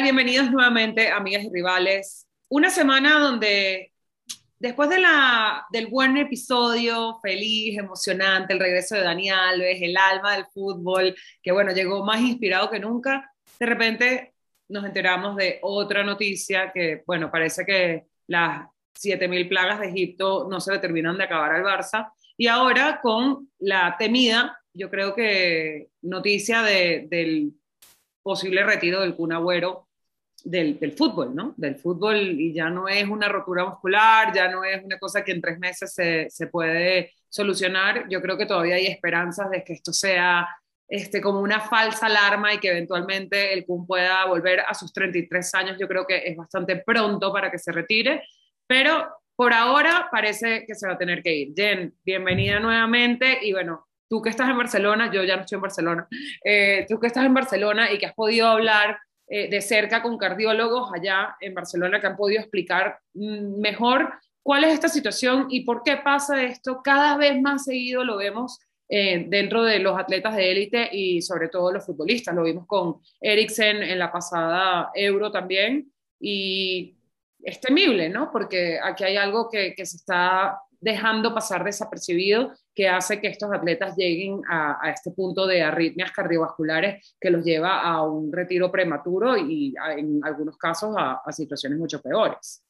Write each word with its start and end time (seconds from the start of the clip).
Bienvenidos 0.00 0.50
nuevamente, 0.50 1.10
amigas 1.10 1.44
y 1.44 1.50
rivales. 1.52 2.26
Una 2.48 2.70
semana 2.70 3.18
donde, 3.20 3.92
después 4.58 4.88
de 4.88 4.98
la, 4.98 5.66
del 5.70 5.88
buen 5.88 6.16
episodio, 6.16 7.18
feliz, 7.20 7.78
emocionante, 7.78 8.54
el 8.54 8.58
regreso 8.58 8.94
de 8.94 9.02
Dani 9.02 9.28
Alves, 9.28 9.82
el 9.82 9.96
alma 9.96 10.34
del 10.34 10.46
fútbol, 10.46 11.14
que 11.42 11.52
bueno, 11.52 11.72
llegó 11.72 12.04
más 12.04 12.20
inspirado 12.20 12.70
que 12.70 12.80
nunca, 12.80 13.30
de 13.60 13.66
repente 13.66 14.34
nos 14.68 14.84
enteramos 14.84 15.36
de 15.36 15.58
otra 15.62 16.02
noticia 16.02 16.72
que, 16.72 17.02
bueno, 17.06 17.30
parece 17.30 17.64
que 17.64 18.06
las 18.26 18.66
7.000 18.98 19.48
plagas 19.48 19.78
de 19.78 19.88
Egipto 19.88 20.48
no 20.50 20.58
se 20.60 20.72
le 20.72 20.78
terminan 20.78 21.18
de 21.18 21.24
acabar 21.24 21.52
al 21.52 21.64
Barça. 21.64 22.10
Y 22.36 22.46
ahora 22.46 22.98
con 23.02 23.50
la 23.58 23.94
temida, 23.98 24.58
yo 24.72 24.90
creo 24.90 25.14
que 25.14 25.88
noticia 26.00 26.62
de, 26.62 27.06
del 27.08 27.52
posible 28.22 28.64
retiro 28.64 29.00
del 29.00 29.14
Kun 29.14 29.32
Agüero 29.32 29.88
del, 30.44 30.78
del, 30.78 30.92
fútbol, 30.92 31.34
¿no? 31.34 31.54
Del 31.56 31.76
fútbol 31.76 32.16
y 32.18 32.52
ya 32.52 32.68
no 32.68 32.88
es 32.88 33.04
una 33.08 33.28
rotura 33.28 33.64
muscular, 33.64 34.32
ya 34.34 34.48
no 34.48 34.64
es 34.64 34.82
una 34.82 34.98
cosa 34.98 35.22
que 35.24 35.32
en 35.32 35.40
tres 35.40 35.58
meses 35.58 35.94
se, 35.94 36.28
se 36.30 36.46
puede 36.48 37.12
solucionar. 37.28 38.08
Yo 38.08 38.20
creo 38.20 38.36
que 38.36 38.46
todavía 38.46 38.76
hay 38.76 38.86
esperanzas 38.86 39.50
de 39.50 39.62
que 39.64 39.74
esto 39.74 39.92
sea 39.92 40.48
este, 40.88 41.22
como 41.22 41.40
una 41.40 41.60
falsa 41.60 42.06
alarma 42.06 42.52
y 42.52 42.58
que 42.58 42.68
eventualmente 42.68 43.54
el 43.54 43.64
Kun 43.64 43.86
pueda 43.86 44.26
volver 44.26 44.60
a 44.60 44.74
sus 44.74 44.92
33 44.92 45.54
años. 45.54 45.76
Yo 45.78 45.88
creo 45.88 46.06
que 46.06 46.18
es 46.18 46.36
bastante 46.36 46.76
pronto 46.76 47.32
para 47.32 47.50
que 47.50 47.58
se 47.58 47.72
retire, 47.72 48.22
pero 48.66 49.08
por 49.34 49.54
ahora 49.54 50.08
parece 50.10 50.64
que 50.66 50.74
se 50.74 50.86
va 50.86 50.94
a 50.94 50.98
tener 50.98 51.22
que 51.22 51.34
ir. 51.34 51.54
Jen, 51.56 51.94
bienvenida 52.04 52.60
nuevamente 52.60 53.38
y 53.42 53.52
bueno, 53.52 53.86
tú 54.12 54.20
que 54.20 54.28
estás 54.28 54.50
en 54.50 54.58
Barcelona, 54.58 55.10
yo 55.10 55.24
ya 55.24 55.36
no 55.36 55.40
estoy 55.40 55.56
en 55.56 55.62
Barcelona, 55.62 56.06
eh, 56.44 56.84
tú 56.86 57.00
que 57.00 57.06
estás 57.06 57.24
en 57.24 57.32
Barcelona 57.32 57.90
y 57.90 57.96
que 57.96 58.04
has 58.04 58.12
podido 58.12 58.46
hablar 58.46 58.98
eh, 59.26 59.48
de 59.48 59.62
cerca 59.62 60.02
con 60.02 60.18
cardiólogos 60.18 60.92
allá 60.92 61.34
en 61.40 61.54
Barcelona 61.54 61.98
que 61.98 62.08
han 62.08 62.16
podido 62.18 62.42
explicar 62.42 62.98
mm, 63.14 63.58
mejor 63.58 64.12
cuál 64.42 64.64
es 64.64 64.74
esta 64.74 64.90
situación 64.90 65.46
y 65.48 65.64
por 65.64 65.82
qué 65.82 65.96
pasa 65.96 66.42
esto, 66.42 66.82
cada 66.84 67.16
vez 67.16 67.40
más 67.40 67.64
seguido 67.64 68.04
lo 68.04 68.18
vemos 68.18 68.60
eh, 68.90 69.24
dentro 69.28 69.62
de 69.64 69.78
los 69.78 69.98
atletas 69.98 70.36
de 70.36 70.52
élite 70.52 70.90
y 70.92 71.22
sobre 71.22 71.48
todo 71.48 71.72
los 71.72 71.86
futbolistas. 71.86 72.34
Lo 72.34 72.42
vimos 72.42 72.66
con 72.66 73.00
Eriksen 73.18 73.82
en 73.82 73.98
la 73.98 74.12
pasada 74.12 74.90
Euro 74.94 75.32
también 75.32 75.90
y 76.20 76.98
es 77.42 77.58
temible, 77.62 78.10
¿no? 78.10 78.30
Porque 78.30 78.78
aquí 78.78 79.04
hay 79.04 79.16
algo 79.16 79.48
que, 79.48 79.74
que 79.74 79.86
se 79.86 79.96
está 79.96 80.58
dejando 80.82 81.32
pasar 81.32 81.62
desapercibido 81.62 82.52
que 82.74 82.88
hace 82.88 83.20
que 83.20 83.28
estos 83.28 83.50
atletas 83.52 83.96
lleguen 83.96 84.42
a, 84.50 84.90
este 84.92 85.12
punto 85.12 85.46
de 85.46 85.62
arritmias 85.62 86.10
cardiovasculares 86.10 87.16
que 87.20 87.30
los 87.30 87.44
lleva 87.44 87.80
a 87.80 88.02
un 88.02 88.32
retiro 88.32 88.70
prematuro 88.70 89.36
y 89.36 89.74
en 89.96 90.20
algunos 90.24 90.58
casos 90.58 90.92
a, 90.98 91.22
situaciones 91.30 91.78
mucho 91.78 92.02
peores. 92.02 92.64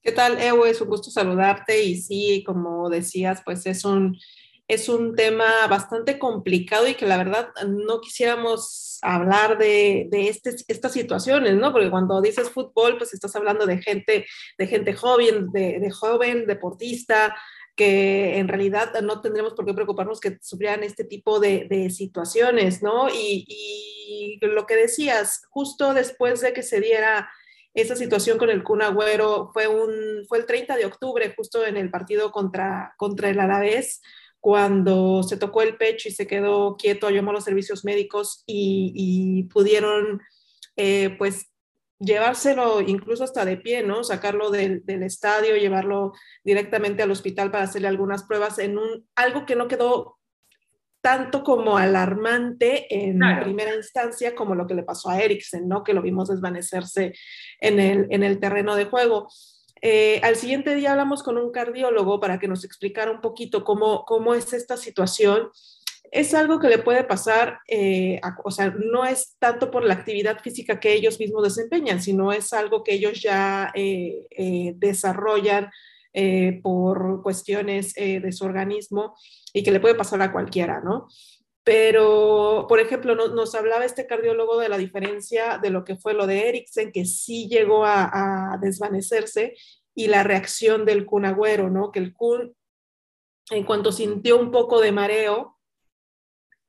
¿Qué 0.00 0.12
tal, 0.12 0.40
Ewe? 0.40 0.70
Es 0.70 0.80
un 0.80 0.88
gusto 0.88 1.10
saludarte 1.10 1.82
y 1.82 1.96
sí, 1.96 2.42
como 2.44 2.88
decías, 2.88 3.42
pues 3.44 3.66
es 3.66 3.84
un, 3.84 4.18
es 4.66 4.88
un 4.88 5.14
tema 5.14 5.66
bastante 5.68 6.18
complicado 6.18 6.88
y 6.88 6.94
que 6.94 7.06
la 7.06 7.18
verdad 7.18 7.48
no 7.66 8.00
quisiéramos 8.00 8.93
hablar 9.04 9.58
de, 9.58 10.08
de 10.10 10.28
este, 10.28 10.56
estas 10.68 10.92
situaciones, 10.92 11.54
¿no? 11.54 11.72
Porque 11.72 11.90
cuando 11.90 12.20
dices 12.20 12.50
fútbol, 12.50 12.96
pues 12.96 13.12
estás 13.12 13.36
hablando 13.36 13.66
de 13.66 13.82
gente, 13.82 14.26
de 14.58 14.66
gente 14.66 14.94
joven, 14.94 15.52
de, 15.52 15.90
joven, 15.90 16.46
deportista, 16.46 17.36
que 17.76 18.38
en 18.38 18.48
realidad 18.48 18.92
no 19.02 19.20
tendremos 19.20 19.52
por 19.54 19.66
qué 19.66 19.74
preocuparnos 19.74 20.20
que 20.20 20.38
sufrieran 20.40 20.82
este 20.82 21.04
tipo 21.04 21.38
de, 21.38 21.90
situaciones, 21.90 22.82
¿no? 22.82 23.08
Y, 23.10 23.44
y, 23.46 24.38
lo 24.46 24.66
que 24.66 24.76
decías, 24.76 25.42
justo 25.50 25.92
después 25.92 26.40
de 26.40 26.52
que 26.52 26.62
se 26.62 26.80
diera 26.80 27.28
esa 27.74 27.96
situación 27.96 28.38
con 28.38 28.50
el 28.50 28.62
Kun 28.62 28.82
Agüero, 28.82 29.50
fue, 29.52 29.66
un, 29.66 30.24
fue 30.28 30.38
el 30.38 30.46
30 30.46 30.76
de 30.76 30.86
octubre, 30.86 31.34
justo 31.36 31.66
en 31.66 31.76
el 31.76 31.90
partido 31.90 32.30
contra, 32.30 32.94
contra 32.96 33.28
el 33.28 33.40
Alavés, 33.40 34.00
cuando 34.44 35.22
se 35.22 35.38
tocó 35.38 35.62
el 35.62 35.78
pecho 35.78 36.06
y 36.06 36.12
se 36.12 36.26
quedó 36.26 36.76
quieto, 36.76 37.08
llamó 37.08 37.30
a 37.30 37.32
los 37.32 37.44
servicios 37.44 37.82
médicos 37.82 38.44
y, 38.46 39.44
pudieron, 39.44 40.20
eh, 40.76 41.16
pues, 41.16 41.46
llevárselo 41.98 42.82
incluso 42.82 43.24
hasta 43.24 43.46
de 43.46 43.56
pie, 43.56 43.82
¿no? 43.82 44.04
Sacarlo 44.04 44.50
del, 44.50 44.82
estadio, 44.86 45.56
llevarlo 45.56 46.12
directamente 46.44 47.02
al 47.02 47.10
hospital 47.10 47.50
para 47.50 47.64
hacerle 47.64 47.88
algunas 47.88 48.24
pruebas 48.24 48.58
en 48.58 48.76
un, 48.76 49.08
algo 49.16 49.46
que 49.46 49.56
no 49.56 49.66
quedó 49.66 50.18
tanto 51.00 51.42
como 51.42 51.78
alarmante 51.78 52.86
en 52.94 53.20
primera 53.42 53.74
instancia 53.74 54.34
como 54.34 54.54
lo 54.54 54.66
que 54.66 54.74
le 54.74 54.82
pasó 54.82 55.08
a 55.08 55.20
Eriksen, 55.22 55.66
¿no? 55.66 55.82
Que 55.82 55.94
lo 55.94 56.02
vimos 56.02 56.28
desvanecerse 56.28 57.14
en 57.62 57.80
el, 57.80 58.08
en 58.10 58.22
el 58.22 58.38
terreno 58.40 58.76
de 58.76 58.84
juego. 58.84 59.26
Eh, 59.86 60.18
al 60.22 60.36
siguiente 60.36 60.74
día 60.74 60.92
hablamos 60.92 61.22
con 61.22 61.36
un 61.36 61.52
cardiólogo 61.52 62.18
para 62.18 62.38
que 62.38 62.48
nos 62.48 62.64
explicara 62.64 63.10
un 63.10 63.20
poquito 63.20 63.64
cómo, 63.64 64.06
cómo 64.06 64.34
es 64.34 64.54
esta 64.54 64.78
situación. 64.78 65.50
Es 66.10 66.32
algo 66.32 66.58
que 66.58 66.68
le 66.68 66.78
puede 66.78 67.04
pasar, 67.04 67.58
eh, 67.68 68.18
o 68.44 68.50
sea, 68.50 68.74
no 68.78 69.04
es 69.04 69.36
tanto 69.38 69.70
por 69.70 69.84
la 69.84 69.92
actividad 69.92 70.40
física 70.40 70.80
que 70.80 70.94
ellos 70.94 71.20
mismos 71.20 71.42
desempeñan, 71.42 72.00
sino 72.00 72.32
es 72.32 72.54
algo 72.54 72.82
que 72.82 72.94
ellos 72.94 73.20
ya 73.20 73.72
eh, 73.74 74.72
desarrollan 74.76 75.70
por 76.62 77.22
cuestiones 77.24 77.92
de 77.94 78.30
su 78.30 78.44
organismo 78.44 79.16
y 79.52 79.64
que 79.64 79.72
le 79.72 79.80
puede 79.80 79.96
pasar 79.96 80.22
a 80.22 80.30
cualquiera, 80.30 80.80
¿no? 80.80 81.08
Pero, 81.64 82.66
por 82.68 82.78
ejemplo, 82.78 83.14
nos 83.14 83.54
hablaba 83.54 83.86
este 83.86 84.06
cardiólogo 84.06 84.58
de 84.58 84.68
la 84.68 84.76
diferencia 84.76 85.58
de 85.58 85.70
lo 85.70 85.82
que 85.82 85.96
fue 85.96 86.12
lo 86.12 86.26
de 86.26 86.50
Eriksen, 86.50 86.92
que 86.92 87.06
sí 87.06 87.48
llegó 87.48 87.86
a, 87.86 88.58
desvanecerse, 88.60 89.54
y 89.94 90.08
la 90.08 90.24
reacción 90.24 90.84
del 90.84 91.06
Kun 91.06 91.24
Agüero, 91.24 91.70
¿no? 91.70 91.90
Que 91.90 92.00
el 92.00 92.12
Kun, 92.12 92.54
en 93.50 93.64
cuanto 93.64 93.92
sintió 93.92 94.38
un 94.38 94.50
poco 94.50 94.80
de 94.80 94.92
mareo, 94.92 95.58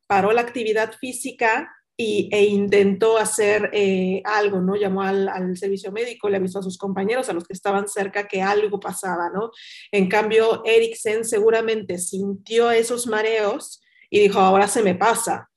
paró 0.08 0.32
la 0.32 0.42
actividad 0.42 0.94
física 0.94 1.76
y, 1.98 2.30
e 2.32 2.46
intentó 2.46 3.18
hacer 3.18 3.72
eh, 3.74 4.22
algo, 4.24 4.62
¿no? 4.62 4.76
Llamó 4.76 5.02
al, 5.02 5.28
al, 5.28 5.58
servicio 5.58 5.92
médico, 5.92 6.30
le 6.30 6.38
avisó 6.38 6.60
a 6.60 6.64
sus 6.64 6.78
compañeros, 6.78 7.28
a 7.28 7.34
los 7.34 7.46
que 7.46 7.54
estaban 7.54 7.90
cerca, 7.90 8.28
que 8.28 8.42
algo 8.42 8.80
pasaba, 8.80 9.30
¿no? 9.30 9.52
En 9.92 10.08
cambio, 10.08 10.64
Eriksen 10.64 11.26
seguramente 11.26 11.98
sintió 11.98 12.72
esos 12.72 13.08
mareos 13.08 13.82
y 14.10 14.20
dijo, 14.20 14.40
ahora 14.40 14.68
se 14.68 14.84
me 14.84 14.96
pasa. 14.96 15.50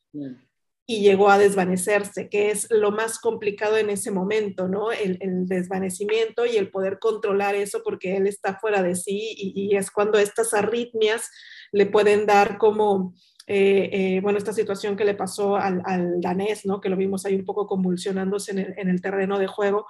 Y 0.86 1.00
llegó 1.00 1.30
a 1.30 1.38
desvanecerse, 1.38 2.28
que 2.30 2.50
es 2.50 2.66
lo 2.70 2.90
más 2.90 3.18
complicado 3.18 3.76
en 3.76 3.90
ese 3.90 4.10
momento, 4.10 4.68
¿no? 4.68 4.90
El, 4.90 5.46
desvanecimiento 5.46 6.46
y 6.46 6.56
el 6.56 6.70
poder 6.70 6.98
controlar 6.98 7.54
eso 7.54 7.82
porque 7.84 8.16
él 8.16 8.26
está 8.26 8.58
fuera 8.58 8.82
de 8.82 8.96
sí 8.96 9.34
y, 9.36 9.76
es 9.76 9.90
cuando 9.90 10.18
estas 10.18 10.54
arritmias 10.54 11.30
le 11.72 11.86
pueden 11.86 12.24
dar 12.24 12.56
como, 12.56 13.14
eh, 13.46 13.90
eh, 13.92 14.20
bueno, 14.22 14.38
esta 14.38 14.54
situación 14.54 14.96
que 14.96 15.04
le 15.04 15.14
pasó 15.14 15.56
al, 15.56 15.82
danés, 16.20 16.64
¿no? 16.64 16.80
Que 16.80 16.88
lo 16.88 16.96
vimos 16.96 17.26
ahí 17.26 17.34
un 17.34 17.44
poco 17.44 17.66
convulsionándose 17.66 18.52
en 18.52 18.58
el, 18.58 18.74
en 18.78 18.88
el 18.88 19.02
terreno 19.02 19.38
de 19.38 19.46
juego, 19.46 19.86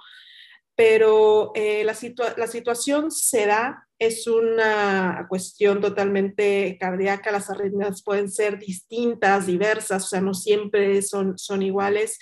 pero 0.78 1.50
eh, 1.56 1.82
la, 1.82 1.96
la, 2.36 2.46
situación 2.46 3.10
se 3.10 3.46
da, 3.46 3.84
es 3.98 4.28
una 4.28 5.26
cuestión 5.28 5.80
totalmente 5.80 6.78
cardíaca, 6.78 7.32
las 7.32 7.50
arritmias 7.50 8.04
pueden 8.04 8.30
ser 8.30 8.60
distintas, 8.60 9.48
diversas, 9.48 10.04
o 10.04 10.06
sea, 10.06 10.20
no 10.20 10.34
siempre 10.34 11.02
son, 11.02 11.36
son 11.36 11.62
iguales. 11.62 12.20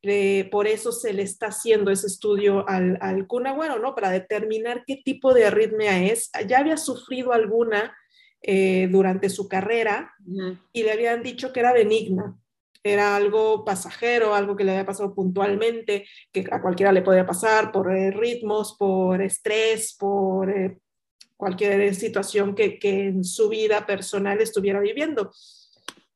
Eh, 0.00 0.48
por 0.50 0.66
eso 0.66 0.90
se 0.90 1.12
le 1.12 1.22
está 1.22 1.48
haciendo 1.48 1.90
ese 1.90 2.06
estudio 2.06 2.66
al, 2.66 2.96
al 3.02 3.26
cuna, 3.26 3.52
bueno, 3.52 3.78
¿no? 3.78 3.94
Para 3.94 4.08
determinar 4.08 4.84
qué 4.86 5.02
tipo 5.04 5.34
de 5.34 5.44
arritmia 5.44 6.02
es. 6.02 6.30
Ya 6.46 6.60
había 6.60 6.78
sufrido 6.78 7.34
alguna 7.34 7.94
eh, 8.40 8.88
durante 8.90 9.28
su 9.28 9.48
carrera 9.48 10.14
y 10.72 10.82
le 10.82 10.92
habían 10.92 11.22
dicho 11.22 11.52
que 11.52 11.60
era 11.60 11.74
benigna, 11.74 12.38
era 12.92 13.16
algo 13.16 13.64
pasajero, 13.64 14.34
algo 14.34 14.56
que 14.56 14.64
le 14.64 14.72
había 14.72 14.86
pasado 14.86 15.14
puntualmente, 15.14 16.06
que 16.32 16.46
a 16.50 16.60
cualquiera 16.60 16.92
le 16.92 17.02
podía 17.02 17.26
pasar 17.26 17.72
por 17.72 17.94
eh, 17.94 18.10
ritmos, 18.10 18.76
por 18.78 19.20
estrés, 19.22 19.96
por 19.98 20.50
eh, 20.50 20.78
cualquier 21.36 21.94
situación 21.94 22.54
que, 22.54 22.78
en 22.82 23.24
su 23.24 23.48
vida 23.48 23.86
personal 23.86 24.40
estuviera 24.40 24.80
viviendo. 24.80 25.30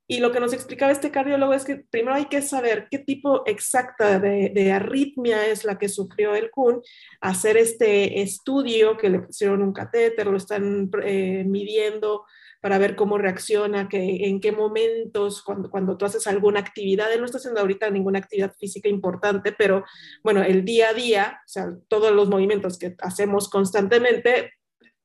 Y 0.09 0.19
lo 0.19 0.33
que 0.33 0.41
nos 0.41 0.53
explicaba 0.53 0.93
este 0.93 1.11
cardiólogo 1.11 1.55
es 1.55 1.65
que 1.65 1.77
primero 1.77 2.15
hay 2.15 2.27
que 2.27 2.43
saber 2.43 2.89
qué 2.91 2.99
tipo 2.99 3.47
exacta 3.47 4.19
de, 4.19 4.73
arritmia 4.73 5.47
es 5.47 5.65
la 5.65 5.79
que 5.79 5.89
sufrió 5.89 6.35
el 6.35 6.51
Kun, 6.51 6.83
hacer 7.21 7.57
este 7.57 8.21
estudio 8.21 8.97
que 8.99 9.09
le 9.09 9.21
pusieron 9.21 9.63
un 9.63 9.73
catéter, 9.73 10.27
lo 10.27 10.37
están 10.37 10.91
eh, 11.03 11.45
midiendo 11.47 12.25
para 12.63 12.79
ver 12.79 12.97
cómo 12.97 13.19
reacciona, 13.19 13.89
que, 13.89 14.29
en 14.29 14.41
qué 14.41 14.53
momentos, 14.53 15.43
cuando, 15.43 15.69
cuando 15.69 15.99
tú 15.99 16.07
haces 16.07 16.27
alguna 16.27 16.61
actividad, 16.61 17.13
él 17.13 17.21
no 17.21 17.27
está 17.27 17.37
haciendo 17.37 17.61
ahorita 17.61 17.91
ninguna 17.91 18.21
actividad 18.21 18.55
física 18.55 18.89
importante, 18.89 19.53
pero 19.53 19.85
bueno, 20.23 20.43
el 20.43 20.65
día 20.65 20.89
a 20.89 20.95
día, 20.95 21.41
o 21.45 21.49
sea, 21.49 21.71
todos 21.89 22.13
los 22.13 22.29
movimientos 22.29 22.79
que 22.79 22.95
hacemos 23.01 23.51
constantemente 23.51 24.53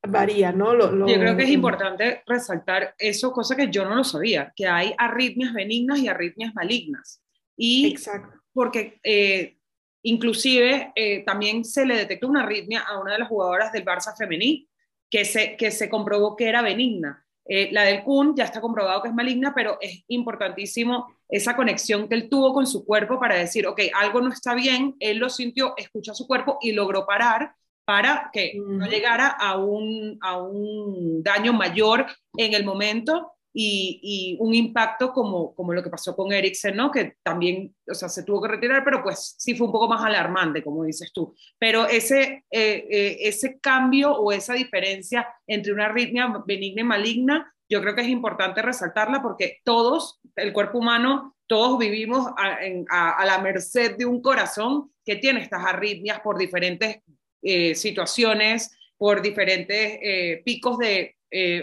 varía, 0.08 0.54
¿no? 0.54 0.74
Lo, 0.74 1.08
yo 1.08 1.20
creo 1.20 1.36
que 1.36 1.44
es 1.44 1.50
importante 1.50 2.24
resaltar 2.26 2.96
eso, 2.98 3.34
cosa 3.34 3.56
que 3.56 3.70
yo 3.70 3.84
no 3.84 3.96
lo 3.96 4.04
sabía, 4.04 4.54
que 4.56 4.68
hay 4.68 4.94
arritmias 4.98 5.54
benignas 5.54 6.00
y 6.00 6.08
arritmias 6.08 6.54
malignas. 6.54 7.22
Y 7.58 7.88
Exacto. 7.88 8.40
porque 8.54 9.00
eh, 9.04 9.58
Inclusive 10.08 10.94
eh, 10.96 11.24
también 11.26 11.66
se 11.66 11.86
le 11.86 11.98
detectó 11.98 12.30
una 12.30 12.44
arritmia 12.44 12.80
a 12.80 12.98
una 12.98 13.12
de 13.12 13.20
las 13.20 13.28
jugadoras 13.28 13.74
del 13.74 13.84
Barça 13.84 14.16
femení 14.16 14.70
que 15.10 15.26
se, 15.26 15.58
que 15.58 15.70
se 15.70 15.90
comprobó 15.90 16.38
que 16.38 16.48
era 16.48 16.62
benigna. 16.62 17.27
Eh, 17.48 17.70
la 17.72 17.84
del 17.84 18.04
Kun 18.04 18.36
ya 18.36 18.44
está 18.44 18.60
comprobado 18.60 19.02
que 19.02 19.10
es 19.10 19.14
maligna, 19.14 19.54
pero 19.56 19.78
es 19.80 20.04
importantísimo 20.10 21.08
esa 21.30 21.56
conexión 21.56 22.08
que 22.08 22.16
él 22.16 22.30
tuvo 22.30 22.54
con 22.54 22.68
su 22.68 22.86
cuerpo 22.86 23.20
para 23.20 23.36
decir, 23.36 23.68
ok, 23.68 23.82
algo 23.96 24.22
no 24.22 24.30
está 24.30 24.54
bien, 24.54 24.96
él 25.00 25.18
lo 25.18 25.30
sintió, 25.30 25.74
escuchó 25.78 26.14
su 26.14 26.28
cuerpo 26.28 26.58
y 26.62 26.74
logró 26.74 27.06
parar 27.06 27.54
para 27.86 28.30
que 28.34 28.54
no 28.58 28.86
llegara 28.86 29.28
a 29.28 29.58
un, 29.58 30.18
a 30.22 30.38
un 30.42 31.24
daño 31.24 31.54
mayor 31.54 32.06
en 32.36 32.54
el 32.54 32.66
momento 32.66 33.32
y, 33.60 34.38
un 34.40 34.54
impacto 34.54 35.12
como, 35.12 35.56
como 35.56 35.74
lo 35.74 35.82
que 35.82 35.90
pasó 35.90 36.16
con 36.16 36.32
Eriksen, 36.32 36.76
¿no? 36.76 36.92
Que 36.92 37.16
también, 37.24 37.76
o 37.90 37.96
sea, 37.96 38.08
se 38.08 38.24
tuvo 38.24 38.42
que 38.42 38.50
retirar, 38.50 38.84
pero 38.84 39.02
pues 39.02 39.36
sí 39.40 39.56
fue 39.56 39.66
un 39.66 39.74
poco 39.74 39.88
más 39.88 40.06
alarmante, 40.06 40.64
como 40.64 40.84
dices 40.84 41.12
tú. 41.12 41.36
Pero 41.58 41.88
ese, 41.88 42.46
eh, 42.52 42.88
eh, 42.90 43.18
ese 43.22 43.60
cambio 43.60 44.12
o 44.14 44.32
esa 44.32 44.54
diferencia 44.54 45.28
entre 45.48 45.74
una 45.74 45.86
arritmia 45.86 46.32
benigna 46.46 46.82
y 46.82 46.86
maligna, 46.86 47.54
yo 47.68 47.82
creo 47.82 47.96
que 47.96 48.02
es 48.02 48.10
importante 48.10 48.62
resaltarla 48.62 49.24
porque 49.24 49.58
todos, 49.64 50.20
el 50.36 50.54
cuerpo 50.54 50.78
humano, 50.78 51.36
todos 51.48 51.80
vivimos 51.80 52.28
a, 52.38 53.26
la 53.26 53.40
merced 53.40 53.98
de 53.98 54.06
un 54.06 54.22
corazón 54.22 54.92
que 55.04 55.16
tiene 55.16 55.42
estas 55.42 55.66
arritmias 55.66 56.20
por 56.20 56.38
diferentes 56.38 57.02
eh, 57.42 57.74
situaciones, 57.74 58.78
por 58.98 59.22
diferentes 59.22 60.44
picos 60.44 60.78
de 60.78 61.16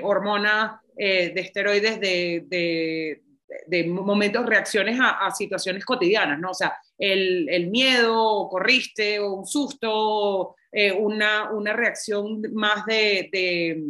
hormonas 0.02 0.80
eh, 0.96 1.32
de 1.34 1.40
esteroides 1.40 1.98
de, 1.98 3.20
de, 3.66 3.84
momentos, 3.84 4.46
reacciones 4.46 4.98
a, 5.00 5.28
situaciones 5.32 5.84
cotidianas, 5.84 6.38
¿no? 6.38 6.50
O 6.50 6.54
sea, 6.54 6.76
el, 6.96 7.48
el 7.48 7.68
miedo, 7.68 8.48
corriste, 8.48 9.18
o 9.18 9.32
un 9.32 9.46
susto, 9.46 10.54
eh, 10.70 10.92
una, 10.92 11.50
una, 11.50 11.72
reacción 11.72 12.42
más 12.52 12.86
de, 12.86 13.82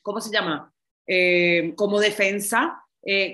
¿cómo 0.00 0.20
se 0.20 0.32
llama? 0.32 0.72
Eh, 1.06 1.74
como 1.76 2.00
defensa. 2.00 2.82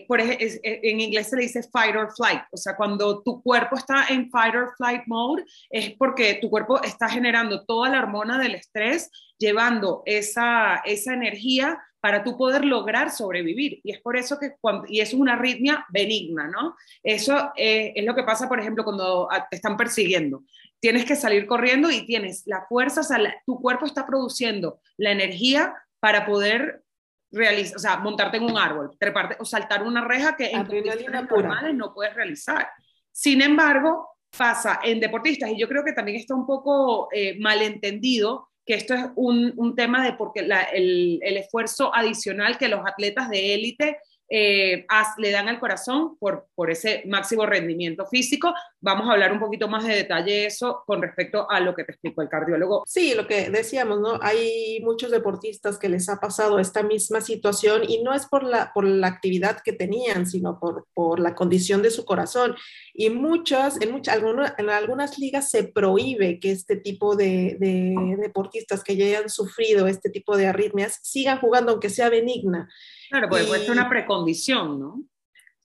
por 0.09 0.21
ejemplo, 0.21 0.47
en 0.63 1.01
inglés 1.01 1.29
se 1.29 1.37
le 1.37 1.43
dice 1.43 1.63
fight 1.63 1.95
or 1.95 2.13
flight, 2.15 2.43
o 2.51 2.57
sea, 2.57 2.75
cuando 2.77 3.23
tu 3.23 3.43
cuerpo 3.43 3.77
está 3.77 4.07
en 4.11 4.29
fight 4.29 4.55
or 4.55 4.75
flight 4.77 5.03
mode 5.07 5.45
es 5.71 5.93
porque 5.93 6.35
tu 6.35 6.51
cuerpo 6.51 6.83
está 6.83 7.09
generando 7.09 7.65
toda 7.65 7.89
la 7.89 8.01
hormona 8.01 8.39
del 8.39 8.57
estrés, 8.57 9.09
llevando 9.39 10.03
esa, 10.05 10.83
esa 10.85 11.15
energía 11.15 11.79
para 12.03 12.25
tú 12.25 12.37
poder 12.37 12.65
lograr 12.65 13.13
sobrevivir. 13.13 13.81
Y 13.85 13.93
es 13.93 14.01
por 14.01 14.17
eso 14.17 14.37
que, 14.37 14.57
cuando, 14.61 14.87
y 14.89 14.99
eso 14.99 15.15
es 15.15 15.21
una 15.21 15.35
arritmia 15.35 15.87
benigna, 15.89 16.49
¿no? 16.49 16.75
Eso 17.01 17.53
eh, 17.55 17.93
es 17.95 18.05
lo 18.05 18.17
que 18.17 18.25
pasa, 18.25 18.49
por 18.49 18.59
ejemplo, 18.59 18.83
cuando 18.83 19.29
te 19.49 19.55
están 19.55 19.77
persiguiendo. 19.77 20.43
Tienes 20.81 21.05
que 21.05 21.15
salir 21.15 21.47
corriendo 21.47 21.93
y 21.93 22.05
tienes 22.05 22.43
la 22.47 22.67
fuerza, 22.69 23.03
o 23.03 23.05
sea, 23.05 23.19
tu 23.47 23.61
cuerpo 23.61 23.87
está 23.87 24.05
produciendo 24.05 24.81
la 24.97 25.13
energía 25.13 25.77
para 26.01 26.27
poder 26.27 26.83
realizar, 27.31 27.77
o 27.77 27.79
sea, 27.79 27.97
montarte 27.99 28.39
en 28.39 28.43
un 28.43 28.59
árbol, 28.59 28.91
treparte 28.99 29.37
o 29.39 29.45
saltar 29.45 29.85
una 29.85 30.05
reja 30.05 30.35
que 30.37 30.51
en 30.51 30.67
condiciones 30.67 31.31
normales 31.31 31.73
no 31.73 31.95
puedes 31.95 32.15
realizar. 32.17 32.69
Sin 33.13 33.41
embargo, 33.43 34.09
pasa 34.37 34.81
en 34.83 34.99
deportistas, 34.99 35.51
y 35.51 35.57
yo 35.57 35.69
creo 35.69 35.85
que 35.85 35.93
también 35.93 36.19
está 36.19 36.35
un 36.35 36.47
poco 36.47 37.09
eh, 37.13 37.39
malentendido, 37.39 38.49
que 38.65 38.75
esto 38.75 38.95
es 38.95 39.07
un, 39.17 39.53
un 39.57 39.75
tema 39.75 40.05
de 40.05 40.13
porque 40.13 40.41
el, 40.41 41.21
el, 41.23 41.37
esfuerzo 41.37 41.95
adicional 41.95 42.59
que 42.59 42.69
los 42.69 42.81
atletas 42.87 43.29
de 43.29 43.55
élite 43.55 43.99
eh, 44.35 44.87
le 45.19 45.31
dan 45.31 45.49
al 45.49 45.61
corazón 45.61 46.17
por, 46.19 46.47
por 46.55 46.71
ese 46.71 47.03
máximo 47.07 47.45
rendimiento 47.45 48.07
físico. 48.07 48.55
Vamos 48.81 49.07
a 49.07 49.13
hablar 49.13 49.31
un 49.31 49.39
poquito 49.39 49.69
más 49.69 49.87
de 49.87 49.95
detalle 49.95 50.47
eso 50.47 50.83
con 50.87 51.03
respecto 51.03 51.51
a 51.51 51.61
lo 51.61 51.75
que 51.75 51.85
te 51.85 51.93
explicó 51.93 52.23
el 52.23 52.31
cardiólogo. 52.31 52.83
Sí, 52.87 53.13
lo 53.15 53.27
que 53.27 53.51
decíamos, 53.51 54.01
¿no? 54.01 54.19
Hay 54.23 54.81
muchos 54.83 55.11
deportistas 55.11 55.79
que 55.79 55.91
les 55.91 56.09
ha 56.09 56.19
pasado 56.19 56.59
esta 56.59 56.83
misma 56.83 57.21
situación 57.21 57.83
y 57.87 58.03
no 58.03 58.15
es 58.15 58.25
por 58.25 58.43
la, 58.43 58.73
por 58.73 58.87
la 58.87 59.09
actividad 59.09 59.61
que 59.63 59.75
tenían, 59.75 60.27
sino 60.27 60.59
por, 60.59 60.87
por 60.95 61.21
la 61.21 61.35
condición 61.35 61.83
de 61.83 61.91
su 61.91 62.07
corazón. 62.07 62.57
Y 62.95 63.11
muchas, 63.11 63.79
en, 63.83 63.93
muchas, 63.93 64.19
en 64.57 64.71
algunas 64.71 65.19
ligas 65.19 65.51
se 65.51 65.65
prohíbe 65.65 66.41
que 66.41 66.53
este 66.53 66.77
tipo 66.77 67.17
de, 67.17 67.59
de 67.61 68.17
deportistas 68.19 68.83
que 68.83 68.97
ya 68.97 69.05
hayan 69.05 69.29
sufrido 69.29 69.87
este 69.89 70.09
tipo 70.09 70.39
de 70.39 70.47
arritmias 70.47 71.01
sigan 71.03 71.39
jugando, 71.39 71.73
aunque 71.73 71.91
sea 71.91 72.09
benigna. 72.09 72.71
Claro, 73.13 73.29
porque 73.29 73.45
puede 73.45 73.61
ser 73.61 73.73
una 73.73 73.91
precondición, 73.91 74.81
¿no? 74.81 75.05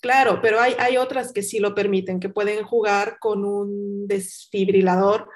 Claro, 0.02 0.42
pero 0.42 0.60
hay, 0.60 0.76
hay 0.80 0.98
otras 0.98 1.32
que 1.32 1.42
sí 1.42 1.60
lo 1.60 1.74
permiten, 1.74 2.20
que 2.20 2.28
pueden 2.28 2.66
jugar 2.66 3.20
con 3.20 3.46
un 3.46 4.06
desfibrilador 4.06 5.30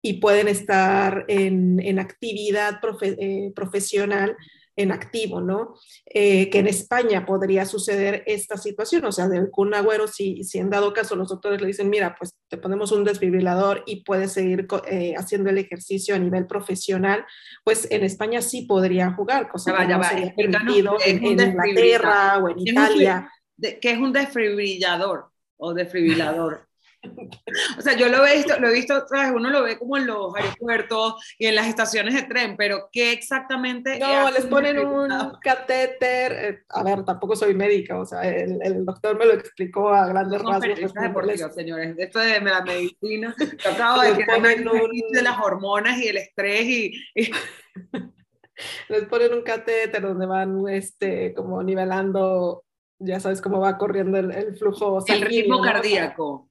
y 0.00 0.20
pueden 0.20 0.46
estar 0.46 1.24
en, 1.26 1.80
en 1.80 1.98
actividad 1.98 2.78
eh, 3.02 3.52
profesional 3.52 4.36
en 4.76 4.92
activo, 4.92 5.40
¿no? 5.40 5.74
Eh, 6.04 6.50
que 6.50 6.58
en 6.58 6.66
España 6.66 7.24
podría 7.24 7.64
suceder 7.64 8.22
esta 8.26 8.58
situación, 8.58 9.06
o 9.06 9.12
sea, 9.12 9.26
del 9.26 9.50
Kun 9.50 9.74
Agüero, 9.74 10.06
si, 10.06 10.44
si 10.44 10.58
en 10.58 10.68
dado 10.68 10.92
caso 10.92 11.16
los 11.16 11.30
doctores 11.30 11.60
le 11.60 11.66
dicen, 11.66 11.88
mira, 11.88 12.14
pues 12.16 12.36
te 12.48 12.58
ponemos 12.58 12.92
un 12.92 13.02
desfibrilador 13.02 13.82
y 13.86 14.04
puedes 14.04 14.32
seguir 14.32 14.68
eh, 14.88 15.14
haciendo 15.16 15.48
el 15.48 15.58
ejercicio 15.58 16.14
a 16.14 16.18
nivel 16.18 16.46
profesional, 16.46 17.24
pues 17.64 17.90
en 17.90 18.04
España 18.04 18.42
sí 18.42 18.62
podría 18.62 19.12
jugar, 19.12 19.48
cosa 19.48 19.74
que 19.74 19.86
no 19.86 20.04
sería 20.04 20.34
permitido 20.34 20.96
en, 21.04 21.24
Inglaterra 21.24 22.38
o 22.38 22.50
en 22.50 22.58
Italia. 22.58 23.32
¿Qué 23.58 23.90
es 23.90 23.98
un 23.98 24.12
desfibrilador 24.12 25.30
o 25.56 25.72
desfibrilador? 25.72 26.66
O 27.78 27.80
sea, 27.80 27.96
yo 27.96 28.08
lo 28.08 28.26
he 28.26 28.36
visto, 28.36 28.58
lo 28.58 28.68
he 28.68 28.72
visto, 28.72 29.06
¿sabes? 29.08 29.32
Uno 29.34 29.50
lo 29.50 29.62
ve 29.62 29.78
como 29.78 29.96
en 29.96 30.06
los 30.06 30.34
aeropuertos 30.34 31.14
y 31.38 31.46
en 31.46 31.54
las 31.54 31.66
estaciones 31.68 32.14
de 32.14 32.24
tren, 32.24 32.56
pero 32.56 32.88
¿qué 32.92 33.12
exactamente? 33.12 33.98
No, 33.98 34.30
les 34.30 34.46
ponen 34.46 34.78
un 34.78 35.08
catéter. 35.40 36.32
Eh, 36.32 36.62
a 36.68 36.82
ver, 36.82 37.04
tampoco 37.04 37.36
soy 37.36 37.54
médica, 37.54 37.98
o 37.98 38.04
sea, 38.04 38.22
el, 38.22 38.84
doctor 38.84 39.18
me 39.18 39.26
lo 39.26 39.34
explicó 39.34 39.90
a 39.90 40.06
grandes 40.08 40.42
no, 40.42 40.52
rasgos. 40.52 40.92
Pues, 41.12 41.54
señores, 41.54 41.94
esto 41.98 42.18
de 42.18 42.40
la 42.40 42.62
medicina, 42.62 43.34
trataba 43.62 44.04
de, 44.04 44.14
de 44.14 45.22
las 45.22 45.38
hormonas 45.38 45.98
y 45.98 46.08
el 46.08 46.16
estrés 46.18 46.62
y... 46.64 46.92
les 48.88 49.04
ponen 49.04 49.34
un 49.34 49.42
catéter 49.42 50.02
donde 50.02 50.26
van 50.26 50.68
este, 50.68 51.34
como 51.34 51.62
nivelando, 51.62 52.64
ya 52.98 53.20
sabes 53.20 53.40
cómo 53.40 53.60
va 53.60 53.76
corriendo 53.76 54.18
el, 54.18 54.56
flujo 54.56 55.00
sanguíneo. 55.00 55.28
El 55.28 55.34
ritmo 55.34 55.62
cardíaco. 55.62 56.48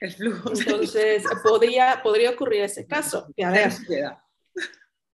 El 0.00 0.12
flujo. 0.12 0.50
Entonces, 0.50 1.24
podría, 1.42 2.00
podría 2.02 2.30
ocurrir 2.30 2.62
ese 2.62 2.86
caso. 2.88 3.28
a 3.42 3.50
ver, 3.50 3.72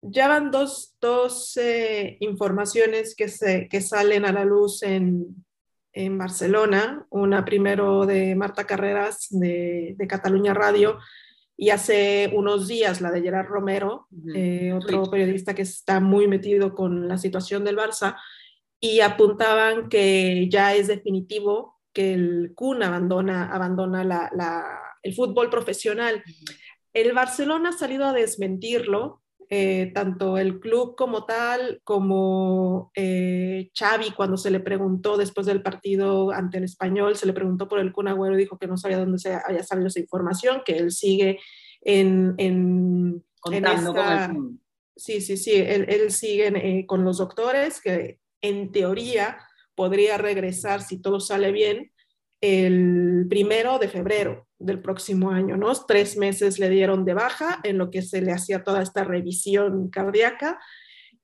ya 0.02 0.28
van 0.28 0.50
dos, 0.50 0.96
dos 1.00 1.56
eh, 1.56 2.16
informaciones 2.20 3.14
que, 3.16 3.28
se, 3.28 3.68
que 3.68 3.80
salen 3.80 4.24
a 4.24 4.32
la 4.32 4.44
luz 4.44 4.82
en, 4.82 5.44
en 5.92 6.18
Barcelona. 6.18 7.06
Una 7.10 7.44
primero 7.44 8.06
de 8.06 8.34
Marta 8.36 8.64
Carreras 8.64 9.26
de, 9.30 9.94
de, 9.96 10.06
Cataluña 10.06 10.54
Radio 10.54 10.98
y 11.56 11.70
hace 11.70 12.30
unos 12.34 12.68
días 12.68 13.00
la 13.00 13.10
de 13.10 13.22
Gerard 13.22 13.46
Romero, 13.46 14.06
eh, 14.34 14.72
otro 14.74 15.10
periodista 15.10 15.54
que 15.54 15.62
está 15.62 16.00
muy 16.00 16.28
metido 16.28 16.74
con 16.74 17.08
la 17.08 17.16
situación 17.16 17.64
del 17.64 17.78
Barça, 17.78 18.16
y 18.78 19.00
apuntaban 19.00 19.88
que 19.88 20.48
ya 20.50 20.74
es 20.74 20.86
definitivo 20.86 21.75
que 21.96 22.12
el 22.12 22.52
Kun 22.54 22.82
abandona, 22.82 23.50
abandona 23.50 24.30
el 25.02 25.14
fútbol 25.14 25.48
profesional. 25.48 26.22
El 26.92 27.14
Barcelona 27.14 27.70
ha 27.70 27.72
salido 27.72 28.04
a 28.04 28.12
desmentirlo, 28.12 29.22
eh, 29.48 29.92
tanto 29.94 30.36
el 30.36 30.60
club 30.60 30.94
como 30.94 31.24
tal, 31.24 31.80
como 31.84 32.90
eh, 32.94 33.70
Xavi 33.74 34.10
cuando 34.10 34.36
se 34.36 34.50
le 34.50 34.60
preguntó 34.60 35.16
después 35.16 35.46
del 35.46 35.62
partido 35.62 36.32
ante 36.32 36.58
el 36.58 36.64
español, 36.64 37.16
se 37.16 37.24
le 37.24 37.32
preguntó 37.32 37.66
por 37.66 37.78
el 37.78 37.92
Kun 37.92 38.08
Agüero, 38.08 38.36
dijo 38.36 38.58
que 38.58 38.66
no 38.66 38.76
sabía 38.76 38.98
dónde 38.98 39.18
se 39.18 39.32
había 39.32 39.62
salido 39.62 39.88
esa 39.88 40.00
información, 40.00 40.60
que 40.66 40.76
él 40.76 40.90
sigue 40.90 41.38
en... 41.80 42.34
en, 42.36 43.24
Sí, 44.96 45.22
sí, 45.22 45.38
sí, 45.38 45.54
él, 45.54 46.10
sigue 46.10 46.48
eh, 46.48 46.84
con 46.86 47.04
los 47.04 47.16
doctores, 47.16 47.80
que 47.80 48.18
en 48.42 48.70
teoría 48.70 49.38
podría 49.76 50.18
regresar, 50.18 50.82
si 50.82 51.00
todo 51.00 51.20
sale 51.20 51.52
bien, 51.52 51.92
el 52.40 53.26
primero 53.28 53.78
de 53.78 53.88
febrero 53.88 54.46
del 54.58 54.80
próximo 54.80 55.30
año, 55.30 55.56
¿no? 55.56 55.72
Tres 55.86 56.16
meses 56.16 56.58
le 56.58 56.70
dieron 56.70 57.04
de 57.04 57.14
baja 57.14 57.60
en 57.62 57.78
lo 57.78 57.90
que 57.90 58.02
se 58.02 58.20
le 58.20 58.32
hacía 58.32 58.64
toda 58.64 58.82
esta 58.82 59.04
revisión 59.04 59.90
cardíaca. 59.90 60.58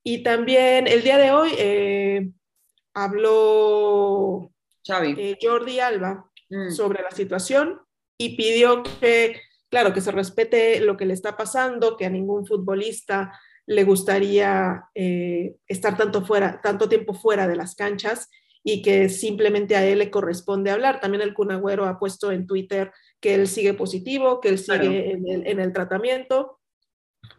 Y 0.04 0.22
también 0.22 0.86
el 0.86 1.02
día 1.02 1.18
de 1.18 1.30
hoy 1.32 1.50
eh, 1.58 2.30
habló 2.94 4.50
eh, 4.88 5.38
Jordi 5.40 5.80
Alba 5.80 6.30
mm. 6.50 6.70
sobre 6.70 7.02
la 7.02 7.10
situación 7.10 7.80
y 8.18 8.36
pidió 8.36 8.82
que, 8.82 9.40
claro, 9.70 9.92
que 9.92 10.00
se 10.00 10.12
respete 10.12 10.80
lo 10.80 10.96
que 10.96 11.06
le 11.06 11.14
está 11.14 11.36
pasando, 11.36 11.96
que 11.96 12.06
a 12.06 12.10
ningún 12.10 12.46
futbolista 12.46 13.38
le 13.66 13.84
gustaría 13.84 14.84
eh, 14.94 15.56
estar 15.66 15.96
tanto, 15.96 16.24
fuera, 16.24 16.60
tanto 16.60 16.88
tiempo 16.88 17.14
fuera 17.14 17.46
de 17.46 17.56
las 17.56 17.74
canchas 17.74 18.28
y 18.64 18.82
que 18.82 19.08
simplemente 19.08 19.76
a 19.76 19.84
él 19.84 19.98
le 19.98 20.10
corresponde 20.10 20.70
hablar. 20.70 21.00
También 21.00 21.22
el 21.22 21.34
Cunagüero 21.34 21.86
ha 21.86 21.98
puesto 21.98 22.30
en 22.30 22.46
Twitter 22.46 22.92
que 23.20 23.34
él 23.34 23.48
sigue 23.48 23.74
positivo, 23.74 24.40
que 24.40 24.48
él 24.50 24.58
sigue 24.58 25.12
en, 25.12 25.60
el, 25.60 25.72
tratamiento, 25.72 26.60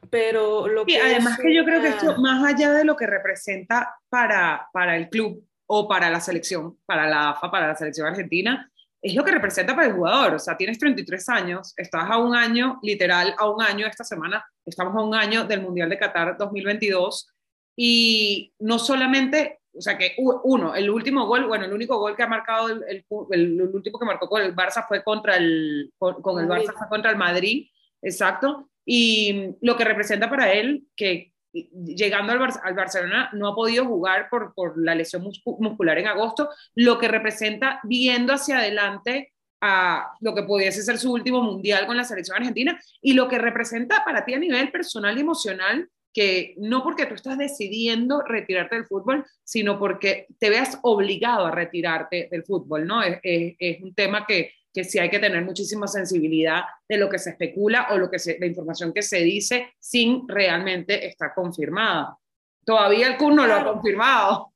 pero 0.10 0.68
lo 0.68 0.86
que... 0.86 1.00
además 1.00 1.40
que 1.40 1.54
yo 1.54 1.64
creo 1.66 1.82
que 1.82 1.90
esto, 1.90 2.18
más 2.22 2.44
allá 2.44 2.72
de 2.72 2.86
lo 2.86 2.96
que 2.96 3.08
representa 3.08 3.96
para, 4.10 4.68
para 4.74 4.98
el 4.98 5.10
club 5.10 5.46
o 5.66 5.88
para 5.88 6.10
la 6.10 6.20
selección, 6.20 6.78
para 6.86 7.08
la 7.08 7.32
AFA, 7.32 7.50
para 7.50 7.68
la 7.68 7.76
selección 7.76 8.08
argentina, 8.08 8.70
es 9.02 9.16
lo 9.16 9.24
que 9.24 9.32
representa 9.32 9.76
para 9.76 9.88
el 9.88 9.94
jugador. 9.94 10.36
O 10.36 10.40
sea, 10.40 10.56
tienes 10.56 10.80
33 10.80 11.30
años, 11.30 11.74
estás 11.76 12.10
a 12.10 12.18
un 12.18 12.36
año, 12.36 12.80
literal, 12.82 13.36
a 13.38 13.50
un 13.50 13.62
año 13.62 13.86
esta 13.86 14.04
semana, 14.04 14.46
estamos 14.66 14.96
a 14.96 15.02
un 15.02 15.14
año 15.14 15.44
del 15.44 15.62
Mundial 15.62 15.90
de 15.90 16.00
Qatar 16.00 16.38
2022 16.38 17.28
y 17.76 18.54
no 18.60 18.80
solamente, 18.80 19.60
o 19.76 19.82
sea, 19.82 19.98
que 19.98 20.16
uno, 20.18 20.76
el 20.76 20.90
último 20.90 21.26
gol, 21.26 21.48
bueno, 21.48 21.66
el 21.66 21.74
único 21.74 21.98
gol 21.98 22.16
que 22.16 22.24
ha 22.24 22.28
marcado, 22.28 22.70
el, 22.70 23.06
el, 23.32 23.62
último 23.62 23.98
que 23.98 24.06
marcó 24.06 24.30
con 24.30 24.42
el 24.42 24.56
Barça 24.56 24.86
fue 24.88 25.04
contra 25.04 25.36
el, 25.38 25.92
con, 25.98 26.40
el 26.40 26.48
Barça 26.48 26.74
fue 26.78 26.88
contra 26.90 27.12
el 27.12 27.18
Madrid, 27.18 27.68
exacto, 28.02 28.70
y 28.86 29.56
lo 29.62 29.76
que 29.76 29.84
representa 29.84 30.30
para 30.30 30.54
él, 30.54 30.86
que 30.96 31.34
llegando 31.54 32.34
al, 32.34 32.42
al, 32.64 32.74
Barcelona 32.74 33.30
no 33.34 33.48
ha 33.48 33.56
podido 33.56 33.86
jugar 33.86 34.28
por, 34.30 34.54
por 34.54 34.78
la 34.78 34.96
lesión 34.96 35.24
muscular 35.24 35.98
en 35.98 36.08
agosto, 36.08 36.50
lo 36.76 37.00
que 37.00 37.08
representa 37.08 37.80
viendo 37.84 38.34
hacia 38.34 38.60
adelante 38.60 39.34
a 39.62 40.12
lo 40.20 40.36
que 40.36 40.44
pudiese 40.44 40.84
ser 40.84 40.98
su 40.98 41.14
último 41.14 41.42
mundial 41.42 41.86
con 41.88 41.96
la 41.96 42.04
selección 42.04 42.38
argentina 42.38 42.78
y 43.02 43.14
lo 43.14 43.30
que 43.30 43.38
representa 43.38 44.04
para 44.04 44.26
ti 44.26 44.34
a 44.34 44.40
nivel 44.40 44.72
personal 44.72 45.18
y 45.18 45.22
emocional 45.22 45.90
que 46.14 46.54
no 46.58 46.84
porque 46.84 47.08
tú 47.08 47.16
estás 47.16 47.38
decidiendo 47.38 48.22
retirarte 48.22 48.76
del 48.76 48.86
fútbol, 48.86 49.26
sino 49.44 49.80
porque 49.80 50.28
te 50.40 50.50
veas 50.50 50.80
obligado 50.84 51.48
a 51.48 51.52
retirarte 51.52 52.30
del 52.32 52.44
fútbol, 52.44 52.86
¿no? 52.86 53.02
Es, 53.02 53.20
es, 53.24 53.82
un 53.82 53.94
tema 53.96 54.26
que, 54.28 54.52
que, 54.72 54.84
sí 54.84 55.00
hay 55.00 55.10
que 55.10 55.20
tener 55.20 55.44
muchísima 55.44 55.88
sensibilidad 55.88 56.62
de 56.88 56.98
lo 56.98 57.10
que 57.10 57.20
se 57.20 57.32
especula 57.32 57.88
o 57.92 57.98
lo 57.98 58.12
que 58.12 58.20
se, 58.20 58.38
la 58.40 58.46
información 58.46 58.94
que 58.94 59.02
se 59.02 59.20
dice 59.20 59.74
sin 59.80 60.28
realmente 60.28 61.08
estar 61.08 61.34
confirmada. 61.34 62.18
Todavía 62.64 63.08
el 63.08 63.18
CUN 63.18 63.36
no 63.36 63.48
lo 63.48 63.56
ha 63.56 63.66
confirmado. 63.66 64.54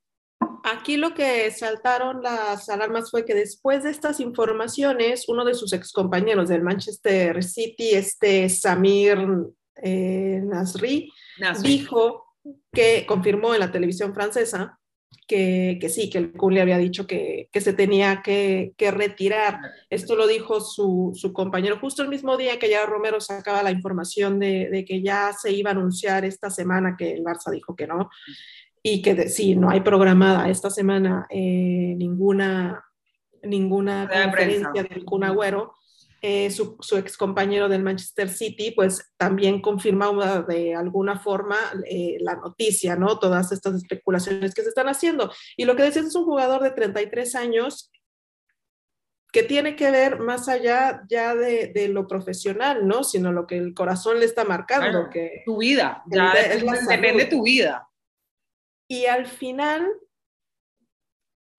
Aquí 0.64 0.96
lo 0.96 1.14
que 1.14 1.50
saltaron 1.50 2.22
las 2.22 2.68
alarmas 2.68 3.10
fue 3.10 3.24
que 3.24 3.34
después 3.34 3.84
de 3.84 3.90
estas 3.90 4.20
informaciones, 4.20 5.28
uno 5.28 5.44
de 5.44 5.54
sus 5.54 5.72
excompañeros 5.72 6.48
del 6.48 6.62
Manchester 6.62 7.42
City, 7.42 7.90
este 7.90 8.48
Samir 8.48 9.18
eh, 9.82 10.40
Nasri, 10.44 11.12
dijo 11.62 12.24
que 12.72 13.04
confirmó 13.06 13.54
en 13.54 13.60
la 13.60 13.72
televisión 13.72 14.14
francesa 14.14 14.78
que, 15.26 15.78
que 15.80 15.88
sí, 15.90 16.08
que 16.08 16.18
el 16.18 16.32
Kun 16.32 16.54
le 16.54 16.62
había 16.62 16.78
dicho 16.78 17.06
que, 17.06 17.48
que 17.52 17.60
se 17.60 17.74
tenía 17.74 18.22
que, 18.22 18.72
que, 18.78 18.90
retirar. 18.90 19.60
Esto 19.90 20.16
lo 20.16 20.26
dijo 20.26 20.60
su, 20.60 21.12
su, 21.14 21.34
compañero 21.34 21.78
justo 21.78 22.02
el 22.02 22.08
mismo 22.08 22.36
día 22.38 22.58
que 22.58 22.70
ya 22.70 22.86
Romero 22.86 23.20
sacaba 23.20 23.62
la 23.62 23.70
información 23.70 24.38
de, 24.38 24.70
de, 24.70 24.84
que 24.86 25.02
ya 25.02 25.32
se 25.38 25.52
iba 25.52 25.70
a 25.70 25.74
anunciar 25.74 26.24
esta 26.24 26.48
semana 26.48 26.96
que 26.96 27.12
el 27.12 27.22
Barça 27.22 27.50
dijo 27.50 27.76
que 27.76 27.86
no 27.86 28.08
y 28.82 29.02
que 29.02 29.28
sí, 29.28 29.54
no 29.54 29.70
hay 29.70 29.80
programada 29.80 30.48
esta 30.48 30.70
semana 30.70 31.26
eh, 31.30 31.94
ninguna, 31.96 32.84
ninguna 33.42 34.08
conferencia 34.08 34.82
del 34.82 35.04
Kun 35.04 35.24
Agüero. 35.24 35.74
Eh, 36.20 36.50
su, 36.50 36.76
su, 36.80 36.96
ex 36.96 37.16
compañero 37.16 37.68
del 37.68 37.84
Manchester 37.84 38.28
City, 38.28 38.72
pues 38.72 39.12
también 39.16 39.60
confirma 39.60 40.10
de 40.48 40.74
alguna 40.74 41.16
forma 41.16 41.56
eh, 41.88 42.16
la 42.20 42.34
noticia, 42.34 42.96
¿no? 42.96 43.20
Todas 43.20 43.52
estas 43.52 43.76
especulaciones 43.76 44.52
que 44.52 44.62
se 44.62 44.70
están 44.70 44.88
haciendo. 44.88 45.32
Y 45.56 45.64
lo 45.64 45.76
que 45.76 45.84
decías 45.84 46.06
es 46.06 46.14
un 46.16 46.24
jugador 46.24 46.62
de 46.62 46.72
33 46.72 47.36
años 47.36 47.92
que 49.30 49.44
tiene 49.44 49.76
que 49.76 49.90
ver 49.92 50.18
más 50.18 50.48
allá 50.48 51.04
ya 51.08 51.36
de, 51.36 51.68
de 51.68 51.88
lo 51.88 52.08
profesional, 52.08 52.88
¿no? 52.88 53.04
Sino 53.04 53.30
lo 53.30 53.46
que 53.46 53.56
el 53.56 53.72
corazón 53.72 54.18
le 54.18 54.24
está 54.24 54.44
marcando. 54.44 55.10
que 55.10 55.42
tu 55.44 55.58
vida, 55.58 56.02
ya 56.06 56.32
depende 56.88 57.24
de 57.24 57.30
tu 57.30 57.44
vida. 57.44 57.88
Y 58.88 59.06
al 59.06 59.26
final, 59.26 59.86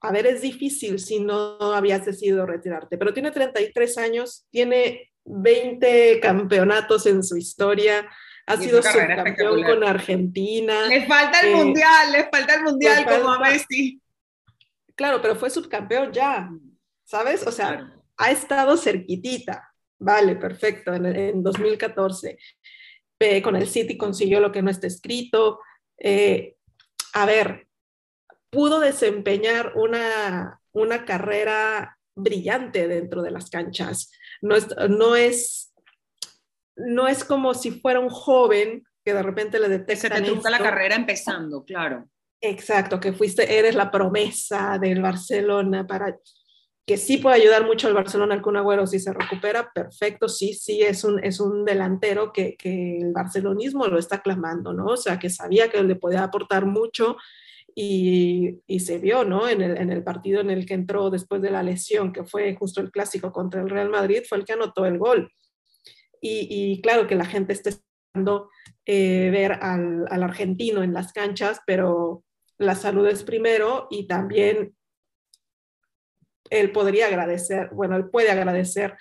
a 0.01 0.11
ver, 0.11 0.27
es 0.27 0.41
difícil 0.41 0.99
si 0.99 1.19
no 1.19 1.57
habías 1.73 2.05
decidido 2.05 2.45
retirarte, 2.45 2.97
pero 2.97 3.13
tiene 3.13 3.31
33 3.31 3.97
años, 3.97 4.45
tiene 4.49 5.11
20 5.25 6.19
campeonatos 6.21 7.05
en 7.05 7.23
su 7.23 7.37
historia, 7.37 8.09
ha 8.47 8.57
sido 8.57 8.81
subcampeón 8.81 9.63
con 9.63 9.83
Argentina. 9.83 10.87
Le 10.87 11.05
falta 11.05 11.41
el 11.41 11.49
eh, 11.49 11.55
mundial, 11.55 12.11
le 12.11 12.29
falta 12.29 12.55
el 12.55 12.63
mundial 12.63 13.05
como 13.05 13.31
a 13.31 13.39
Messi. 13.39 14.01
Claro, 14.95 15.21
pero 15.21 15.35
fue 15.35 15.49
subcampeón 15.49 16.11
ya, 16.11 16.49
¿sabes? 17.03 17.45
O 17.45 17.51
sea, 17.51 17.93
ha 18.17 18.31
estado 18.31 18.75
cerquitita. 18.75 19.71
Vale, 19.99 20.35
perfecto, 20.35 20.93
en, 20.93 21.43
2014. 21.43 22.37
con 23.43 23.55
el 23.55 23.67
City 23.67 23.97
consiguió 23.97 24.39
lo 24.39 24.51
que 24.51 24.61
no 24.61 24.71
está 24.71 24.87
escrito. 24.87 25.59
Eh, 25.97 26.55
a 27.13 27.25
ver, 27.25 27.68
pudo 28.49 28.79
desempeñar 28.79 29.73
una, 29.75 30.59
una 30.71 31.05
carrera 31.05 31.97
brillante 32.15 32.87
dentro 32.87 33.21
de 33.21 33.31
las 33.31 33.49
canchas. 33.49 34.11
No 34.41 34.55
es, 34.55 34.67
no 34.89 35.15
es, 35.15 35.73
no 36.75 37.07
es 37.07 37.23
como 37.23 37.53
si 37.53 37.71
fuera 37.71 37.99
un 37.99 38.09
joven 38.09 38.83
que 39.03 39.13
de 39.13 39.23
repente 39.23 39.59
le 39.59 39.69
detecta. 39.69 40.15
Se 40.15 40.21
te 40.21 40.21
trunca 40.21 40.49
la 40.49 40.59
carrera 40.59 40.95
empezando, 40.95 41.63
claro. 41.63 42.09
Exacto, 42.41 42.99
que 42.99 43.11
fuiste, 43.11 43.59
eres 43.59 43.75
la 43.75 43.91
promesa 43.91 44.77
del 44.79 45.01
Barcelona 45.01 45.85
para 45.85 46.17
que 46.87 46.97
sí 46.97 47.17
puede 47.17 47.35
ayudar 47.35 47.65
mucho 47.65 47.87
al 47.87 47.93
Barcelona 47.93 48.33
al 48.33 48.41
Kun 48.41 48.57
Agüero 48.57 48.87
si 48.87 48.97
se 48.97 49.13
recupera, 49.13 49.71
perfecto, 49.71 50.27
sí, 50.27 50.53
sí, 50.53 50.81
es 50.81 51.03
un, 51.03 51.23
es 51.23 51.39
un 51.39 51.63
delantero 51.63 52.33
que, 52.33 52.55
que 52.57 52.97
el 52.97 53.11
barcelonismo 53.11 53.85
lo 53.87 53.99
está 53.99 54.21
clamando, 54.21 54.73
¿no? 54.73 54.85
O 54.85 54.97
sea, 54.97 55.19
que 55.19 55.29
sabía 55.29 55.69
que 55.69 55.83
le 55.83 55.95
podía 55.95 56.23
aportar 56.23 56.65
mucho 56.65 57.17
y, 57.75 58.79
se 58.79 58.97
vio, 58.97 59.23
¿no? 59.23 59.47
En 59.47 59.61
el, 59.61 60.03
partido 60.03 60.41
en 60.41 60.49
el 60.49 60.65
que 60.65 60.73
entró 60.73 61.09
después 61.09 61.41
de 61.41 61.51
la 61.51 61.63
lesión, 61.63 62.11
que 62.11 62.23
fue 62.23 62.55
justo 62.55 62.81
el 62.81 62.91
clásico 62.91 63.31
contra 63.31 63.61
el 63.61 63.69
Real 63.69 63.89
Madrid, 63.89 64.23
fue 64.27 64.37
el 64.37 64.45
que 64.45 64.53
anotó 64.53 64.85
el 64.85 64.97
gol. 64.97 65.31
Y, 66.21 66.81
claro 66.81 67.07
que 67.07 67.15
la 67.15 67.25
gente 67.25 67.53
está 67.53 67.69
esperando 67.69 68.49
eh, 68.85 69.29
ver 69.31 69.53
al, 69.53 70.05
al, 70.09 70.23
argentino 70.23 70.83
en 70.83 70.93
las 70.93 71.13
canchas, 71.13 71.61
pero 71.65 72.23
la 72.57 72.75
salud 72.75 73.07
es 73.07 73.23
primero 73.23 73.87
y 73.89 74.07
también 74.07 74.75
él 76.49 76.71
podría 76.71 77.07
agradecer, 77.07 77.69
bueno, 77.71 77.95
él 77.95 78.09
puede 78.09 78.31
agradecer 78.31 78.97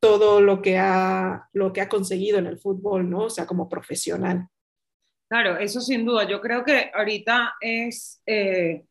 todo 0.00 0.40
lo 0.40 0.62
que 0.62 0.78
ha, 0.78 1.48
lo 1.52 1.72
que 1.72 1.80
ha 1.80 1.88
conseguido 1.88 2.38
en 2.38 2.46
el 2.46 2.58
fútbol, 2.58 3.08
¿no? 3.08 3.24
O 3.24 3.30
sea, 3.30 3.46
como 3.46 3.68
profesional. 3.68 4.48
Claro, 5.28 5.58
eso 5.58 5.80
sin 5.80 6.04
duda. 6.04 6.24
Yo 6.28 6.40
creo 6.40 6.64
que 6.64 6.90
ahorita 6.94 7.54
es, 7.60 8.22
eh, 8.26 8.84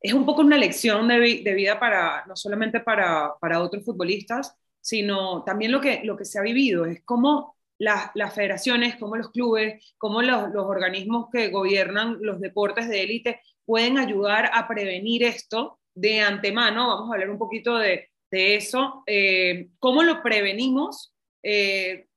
es 0.00 0.12
un 0.12 0.26
poco 0.26 0.42
una 0.42 0.58
lección 0.58 1.08
de, 1.08 1.18
vida 1.54 1.80
para, 1.80 2.24
no 2.26 2.36
solamente 2.36 2.80
para, 2.80 3.32
para, 3.40 3.62
otros 3.62 3.84
futbolistas, 3.84 4.54
sino 4.80 5.44
también 5.44 5.72
lo 5.72 5.80
que, 5.80 6.02
lo 6.04 6.16
que 6.16 6.26
se 6.26 6.38
ha 6.38 6.42
vivido. 6.42 6.84
Es 6.84 7.02
cómo 7.04 7.56
las, 7.78 8.10
las 8.14 8.34
federaciones, 8.34 8.96
cómo 8.96 9.16
los 9.16 9.30
clubes, 9.30 9.94
cómo 9.96 10.20
los, 10.22 10.50
los 10.50 10.66
organismos 10.66 11.28
que 11.32 11.48
gobiernan 11.48 12.18
los 12.20 12.40
deportes 12.40 12.88
de 12.88 13.02
élite 13.02 13.40
pueden 13.64 13.98
ayudar 13.98 14.50
a 14.52 14.68
prevenir 14.68 15.22
esto 15.22 15.78
de 15.94 16.20
antemano. 16.20 16.88
Vamos 16.88 17.10
a 17.10 17.14
hablar 17.14 17.30
un 17.30 17.38
poquito 17.38 17.78
de, 17.78 18.10
de 18.30 18.56
eso. 18.56 19.02
Eh, 19.06 19.70
¿Cómo 19.78 20.02
lo 20.02 20.22
prevenimos? 20.22 21.14
Eh, 21.42 22.08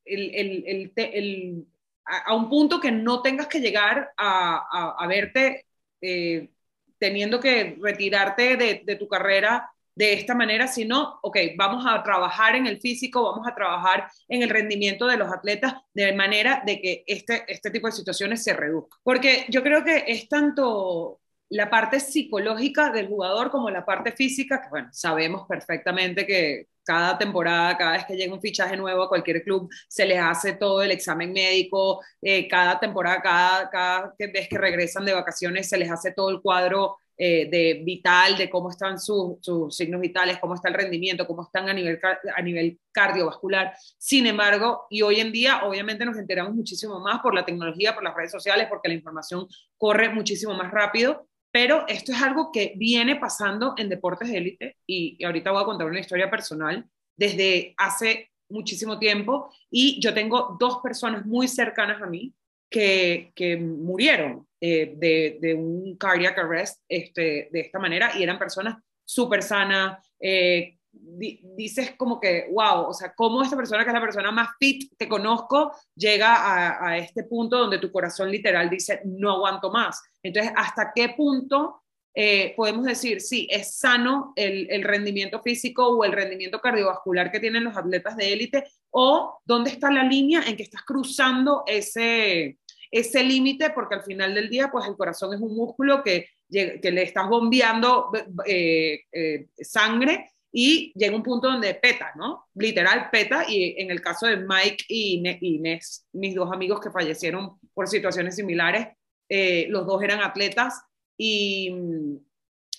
a, 2.06 2.36
un 2.36 2.50
punto 2.50 2.80
que 2.80 2.92
no 2.92 3.22
tengas 3.22 3.48
que 3.48 3.60
llegar 3.60 4.12
a, 4.18 4.96
a, 4.98 5.08
verte 5.08 5.66
eh, 6.02 6.50
teniendo 6.98 7.40
que 7.40 7.78
retirarte 7.82 8.58
de, 8.58 8.82
de, 8.86 8.96
tu 8.96 9.08
carrera 9.08 9.72
de 9.96 10.14
esta 10.14 10.34
manera, 10.36 10.68
sino, 10.68 11.20
ok, 11.22 11.38
vamos 11.58 11.86
a 11.88 12.02
trabajar 12.04 12.56
en 12.56 12.66
el 12.66 12.80
físico, 12.80 13.24
vamos 13.24 13.48
a 13.48 13.56
trabajar 13.56 14.10
en 14.28 14.42
el 14.42 14.50
rendimiento 14.50 15.06
de 15.08 15.18
los 15.18 15.32
atletas 15.32 15.76
de 15.94 16.14
manera 16.14 16.64
de 16.66 16.82
que 16.82 17.04
este, 17.06 17.44
este 17.48 17.72
tipo 17.72 17.88
de 17.88 17.94
situaciones 17.94 18.44
se 18.44 18.54
reduzcan. 18.54 19.00
Porque 19.04 19.46
yo 19.50 19.64
creo 19.64 19.84
que 19.84 20.06
es 20.08 20.28
tanto 20.30 21.20
la 21.50 21.70
parte 21.70 22.00
psicológica 22.00 22.92
del 22.92 23.08
jugador 23.08 23.52
como 23.52 23.70
la 23.70 23.86
parte 23.86 24.14
física, 24.14 24.62
que 24.62 24.86
sabemos 24.92 25.46
perfectamente 25.48 26.26
que 26.26 26.68
cada 26.84 27.18
temporada, 27.18 27.78
cada 27.78 27.94
vez 27.94 28.06
que 28.06 28.16
llega 28.16 28.34
un 28.34 28.42
fichaje 28.42 28.76
nuevo 28.78 29.04
a 29.04 29.10
cualquier 29.10 29.44
club, 29.44 29.70
se 29.88 30.06
les 30.06 30.20
hace 30.20 30.54
todo 30.54 30.82
el 30.82 30.92
examen 30.92 31.34
médico, 31.34 32.02
eh, 32.22 32.48
cada 32.48 32.80
temporada, 32.80 33.22
cada, 33.22 33.70
cada 33.70 34.14
vez 34.18 34.48
que 34.48 34.58
regresan 34.58 35.06
de 35.06 35.14
vacaciones, 35.14 35.70
se 35.70 35.78
les 35.78 35.92
hace 35.92 36.12
todo 36.12 36.30
el 36.30 36.42
cuadro 36.42 36.98
eh, 37.24 37.48
de 37.52 37.84
vital, 37.86 38.36
de 38.36 38.50
cómo 38.50 38.72
están 38.72 39.00
sus, 39.00 39.36
sus, 39.42 39.76
signos 39.76 40.02
vitales, 40.02 40.40
cómo 40.40 40.56
está 40.56 40.70
el 40.70 40.74
rendimiento, 40.74 41.28
cómo 41.28 41.44
están 41.44 41.70
a 41.70 41.74
nivel, 41.74 42.00
a 42.36 42.42
nivel 42.42 42.80
cardiovascular. 42.92 43.76
Sin 44.00 44.26
embargo, 44.26 44.88
y 44.90 45.04
hoy 45.04 45.20
en 45.20 45.32
día 45.32 45.62
obviamente 45.64 46.04
nos 46.04 46.18
enteramos 46.18 46.56
muchísimo 46.56 47.00
más 47.00 47.20
por 47.20 47.36
la 47.36 47.46
tecnología, 47.46 47.94
por 47.94 48.04
las 48.04 48.16
redes 48.16 48.32
sociales, 48.32 48.66
porque 48.68 48.88
la 48.88 48.96
información 48.96 49.46
corre 49.78 50.10
muchísimo 50.10 50.56
más 50.56 50.72
rápido, 50.72 51.28
pero 51.52 51.86
esto 51.88 52.12
es 52.12 52.22
algo 52.22 52.52
que 52.52 52.74
viene 52.76 53.18
pasando 53.18 53.74
en 53.78 53.90
deportes 53.90 54.30
de 54.30 54.38
élite 54.38 54.78
y, 54.88 55.24
ahorita 55.24 55.52
voy 55.52 55.62
a 55.62 55.66
contar 55.66 55.88
una 55.88 56.00
historia 56.00 56.30
personal 56.30 56.86
desde 57.16 57.74
hace 57.78 58.32
muchísimo 58.50 58.98
tiempo 59.00 59.54
y 59.70 60.00
yo 60.02 60.14
tengo 60.14 60.58
dos 60.60 60.80
personas 60.82 61.26
muy 61.26 61.48
cercanas 61.48 62.02
a 62.02 62.06
mí 62.06 62.34
que, 62.70 63.32
que 63.36 63.58
murieron 63.58 64.48
eh, 64.60 64.94
de, 64.96 65.38
de, 65.42 65.54
un 65.54 65.98
cardiac 65.98 66.38
arrest 66.38 66.82
este, 66.88 67.50
de 67.52 67.60
esta 67.60 67.80
manera 67.80 68.12
y 68.18 68.24
eran 68.24 68.40
personas 68.40 68.78
súper 69.04 69.44
sanas, 69.44 69.98
eh, 70.20 70.78
dices 70.94 71.94
como 71.98 72.20
que, 72.20 72.48
wow, 72.52 72.88
o 72.88 72.94
sea, 72.94 73.14
cómo 73.16 73.42
esta 73.42 73.56
persona 73.56 73.84
que 73.84 73.90
es 73.90 73.94
la 73.94 74.02
persona 74.02 74.32
más 74.32 74.50
fit 74.60 74.92
que 74.98 75.08
conozco 75.08 75.72
llega 75.96 76.86
a, 76.86 76.98
este 76.98 77.24
punto 77.24 77.58
donde 77.58 77.80
tu 77.80 77.92
corazón 77.92 78.32
literal 78.32 78.70
dice, 78.70 79.02
no 79.06 79.32
aguanto 79.32 79.72
más. 79.72 80.02
Entonces, 80.22 80.52
¿hasta 80.56 80.92
qué 80.94 81.10
punto 81.10 81.84
eh, 82.14 82.54
podemos 82.58 82.86
decir, 82.86 83.22
sí, 83.22 83.48
es 83.50 83.78
sano 83.78 84.34
el, 84.36 84.68
el, 84.70 84.84
rendimiento 84.84 85.42
físico 85.42 85.88
o 85.88 86.04
el 86.04 86.12
rendimiento 86.12 86.60
cardiovascular 86.60 87.32
que 87.32 87.40
tienen 87.40 87.64
los 87.64 87.78
atletas 87.78 88.18
de 88.18 88.34
élite? 88.34 88.66
¿O 88.90 89.40
dónde 89.46 89.70
está 89.70 89.90
la 89.92 90.04
línea 90.04 90.44
en 90.46 90.58
que 90.58 90.64
estás 90.64 90.84
cruzando 90.84 91.64
ese, 91.68 92.58
ese 92.90 93.24
límite? 93.24 93.70
Porque 93.70 93.96
al 93.96 94.04
final 94.04 94.34
del 94.34 94.50
día, 94.50 94.70
pues 94.72 94.86
el 94.88 94.98
corazón 94.98 95.34
es 95.34 95.40
un 95.40 95.56
músculo 95.56 96.04
que, 96.04 96.28
que 96.52 96.92
le 96.92 97.04
estás 97.04 97.30
bombeando 97.30 98.12
eh, 98.46 99.06
eh, 99.14 99.48
sangre 99.58 100.32
y 100.52 100.92
llega 100.96 101.16
un 101.16 101.24
punto 101.24 101.50
donde 101.50 101.74
peta, 101.76 102.12
¿no? 102.16 102.48
Literal 102.56 103.10
peta 103.10 103.46
y 103.48 103.76
en 103.78 103.90
el 103.90 104.02
caso 104.02 104.28
de 104.28 104.38
Mike 104.38 104.86
y 104.90 105.24
Inés, 105.40 106.06
mis 106.12 106.36
dos 106.36 106.52
amigos 106.52 106.82
que 106.82 106.92
fallecieron 106.92 107.58
por 107.74 107.88
situaciones 107.88 108.36
similares, 108.36 108.88
eh, 109.30 109.68
los 109.70 109.86
dos 109.88 110.04
eran 110.04 110.22
atletas 110.22 110.82
y, 111.18 111.74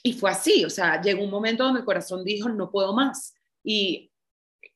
y 0.02 0.12
fue 0.12 0.30
así, 0.30 0.64
o 0.64 0.70
sea, 0.70 1.00
llegó 1.00 1.24
un 1.24 1.30
momento 1.30 1.64
donde 1.64 1.80
el 1.80 1.86
corazón 1.86 2.24
dijo, 2.24 2.48
no 2.50 2.70
puedo 2.70 2.92
más. 2.92 3.34
Y 3.64 4.12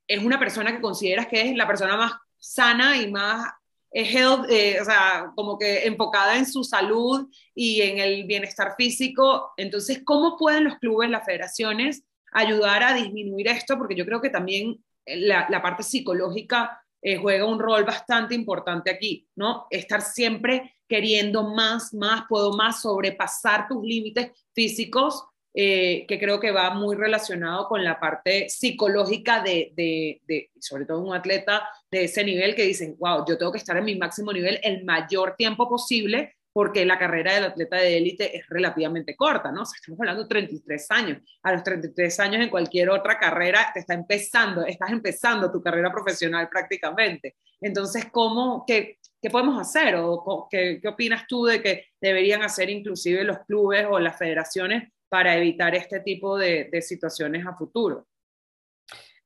es 0.08 0.24
una 0.24 0.38
persona 0.38 0.72
que 0.72 0.80
consideras 0.80 1.26
que 1.26 1.50
es 1.50 1.56
la 1.56 1.66
persona 1.66 1.96
más 1.96 2.12
sana 2.38 2.96
y 2.96 3.10
más 3.10 3.46
health, 3.92 4.46
eh, 4.50 4.78
o 4.80 4.84
sea, 4.84 5.32
como 5.34 5.58
que 5.58 5.86
enfocada 5.86 6.36
en 6.36 6.46
su 6.46 6.64
salud 6.64 7.28
y 7.54 7.82
en 7.82 7.98
el 7.98 8.24
bienestar 8.24 8.74
físico. 8.76 9.52
Entonces, 9.56 10.02
¿cómo 10.04 10.36
pueden 10.38 10.64
los 10.64 10.76
clubes, 10.78 11.10
las 11.10 11.24
federaciones 11.24 12.04
ayudar 12.32 12.82
a 12.82 12.94
disminuir 12.94 13.48
esto, 13.48 13.78
porque 13.78 13.94
yo 13.94 14.04
creo 14.04 14.20
que 14.20 14.30
también 14.30 14.82
la, 15.06 15.62
parte 15.62 15.82
psicológica 15.82 16.82
eh, 17.00 17.16
juega 17.16 17.44
un 17.44 17.60
rol 17.60 17.84
bastante 17.84 18.34
importante 18.34 18.90
aquí, 18.90 19.28
¿no? 19.36 19.66
Estar 19.70 20.02
siempre 20.02 20.76
queriendo 20.88 21.44
más, 21.44 21.94
más, 21.94 22.24
puedo 22.28 22.52
más, 22.52 22.82
sobrepasar 22.82 23.68
tus 23.68 23.82
límites 23.84 24.30
físicos, 24.54 25.24
eh, 25.54 26.04
que 26.06 26.18
creo 26.18 26.38
que 26.38 26.50
va 26.50 26.70
muy 26.74 26.96
relacionado 26.96 27.66
con 27.66 27.82
la 27.82 27.98
parte 27.98 28.48
psicológica 28.48 29.42
de, 29.42 29.72
de, 29.74 30.20
de, 30.26 30.50
sobre 30.60 30.84
todo 30.84 31.00
un 31.00 31.14
atleta 31.14 31.66
de 31.90 32.04
ese 32.04 32.22
nivel 32.24 32.54
que 32.54 32.64
dicen, 32.64 32.96
wow, 32.98 33.24
yo 33.26 33.38
tengo 33.38 33.52
que 33.52 33.58
estar 33.58 33.76
en 33.76 33.84
mi 33.84 33.96
máximo 33.96 34.32
nivel 34.32 34.60
el 34.62 34.84
mayor 34.84 35.34
tiempo 35.36 35.68
posible 35.68 36.35
porque 36.56 36.86
la 36.86 36.98
carrera 36.98 37.34
del 37.34 37.44
atleta 37.44 37.76
de 37.76 37.98
élite 37.98 38.34
es 38.34 38.48
relativamente 38.48 39.14
corta, 39.14 39.52
¿no? 39.52 39.60
O 39.60 39.64
sea, 39.66 39.76
estamos 39.76 40.00
hablando 40.00 40.22
de 40.22 40.28
33 40.30 40.90
años. 40.90 41.18
A 41.42 41.52
los 41.52 41.62
33 41.62 42.18
años 42.20 42.42
en 42.42 42.48
cualquier 42.48 42.88
otra 42.88 43.18
carrera 43.18 43.70
te 43.74 43.80
está 43.80 43.92
empezando, 43.92 44.64
estás 44.64 44.90
empezando 44.90 45.52
tu 45.52 45.62
carrera 45.62 45.92
profesional 45.92 46.48
prácticamente. 46.48 47.36
Entonces, 47.60 48.06
¿cómo, 48.10 48.64
qué, 48.66 48.96
qué 49.20 49.28
podemos 49.28 49.60
hacer? 49.60 49.96
¿O 49.98 50.48
qué, 50.50 50.78
qué 50.80 50.88
opinas 50.88 51.26
tú 51.28 51.44
de 51.44 51.60
que 51.60 51.88
deberían 52.00 52.42
hacer 52.42 52.70
inclusive 52.70 53.22
los 53.22 53.40
clubes 53.40 53.86
o 53.90 53.98
las 53.98 54.16
federaciones 54.16 54.90
para 55.10 55.36
evitar 55.36 55.74
este 55.74 56.00
tipo 56.00 56.38
de, 56.38 56.70
de 56.72 56.80
situaciones 56.80 57.46
a 57.46 57.54
futuro? 57.54 58.06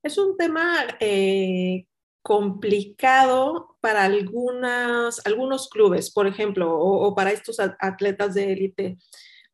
Es 0.03 0.19
un 0.19 0.37
tema 0.37 0.85
eh, 0.99 1.87
complicado 2.23 3.70
para 3.81 4.05
algunas, 4.05 5.25
algunos 5.27 5.69
clubes, 5.69 6.11
por 6.13 6.27
ejemplo, 6.27 6.79
o, 6.79 7.15
para 7.15 7.33
estos 7.33 7.59
atletas 7.61 8.35
de 8.35 8.53
élite, 8.53 8.99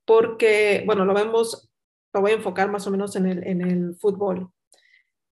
porque, 0.05 0.83
bueno, 0.87 1.05
lo 1.05 1.15
vemos, 1.15 1.69
lo 2.13 2.21
voy 2.21 2.33
a 2.33 2.35
enfocar 2.35 2.71
más 2.71 2.87
o 2.87 2.91
menos 2.91 3.17
en 3.17 3.27
el, 3.27 3.47
en 3.47 3.61
el 3.61 3.97
fútbol. 3.97 4.51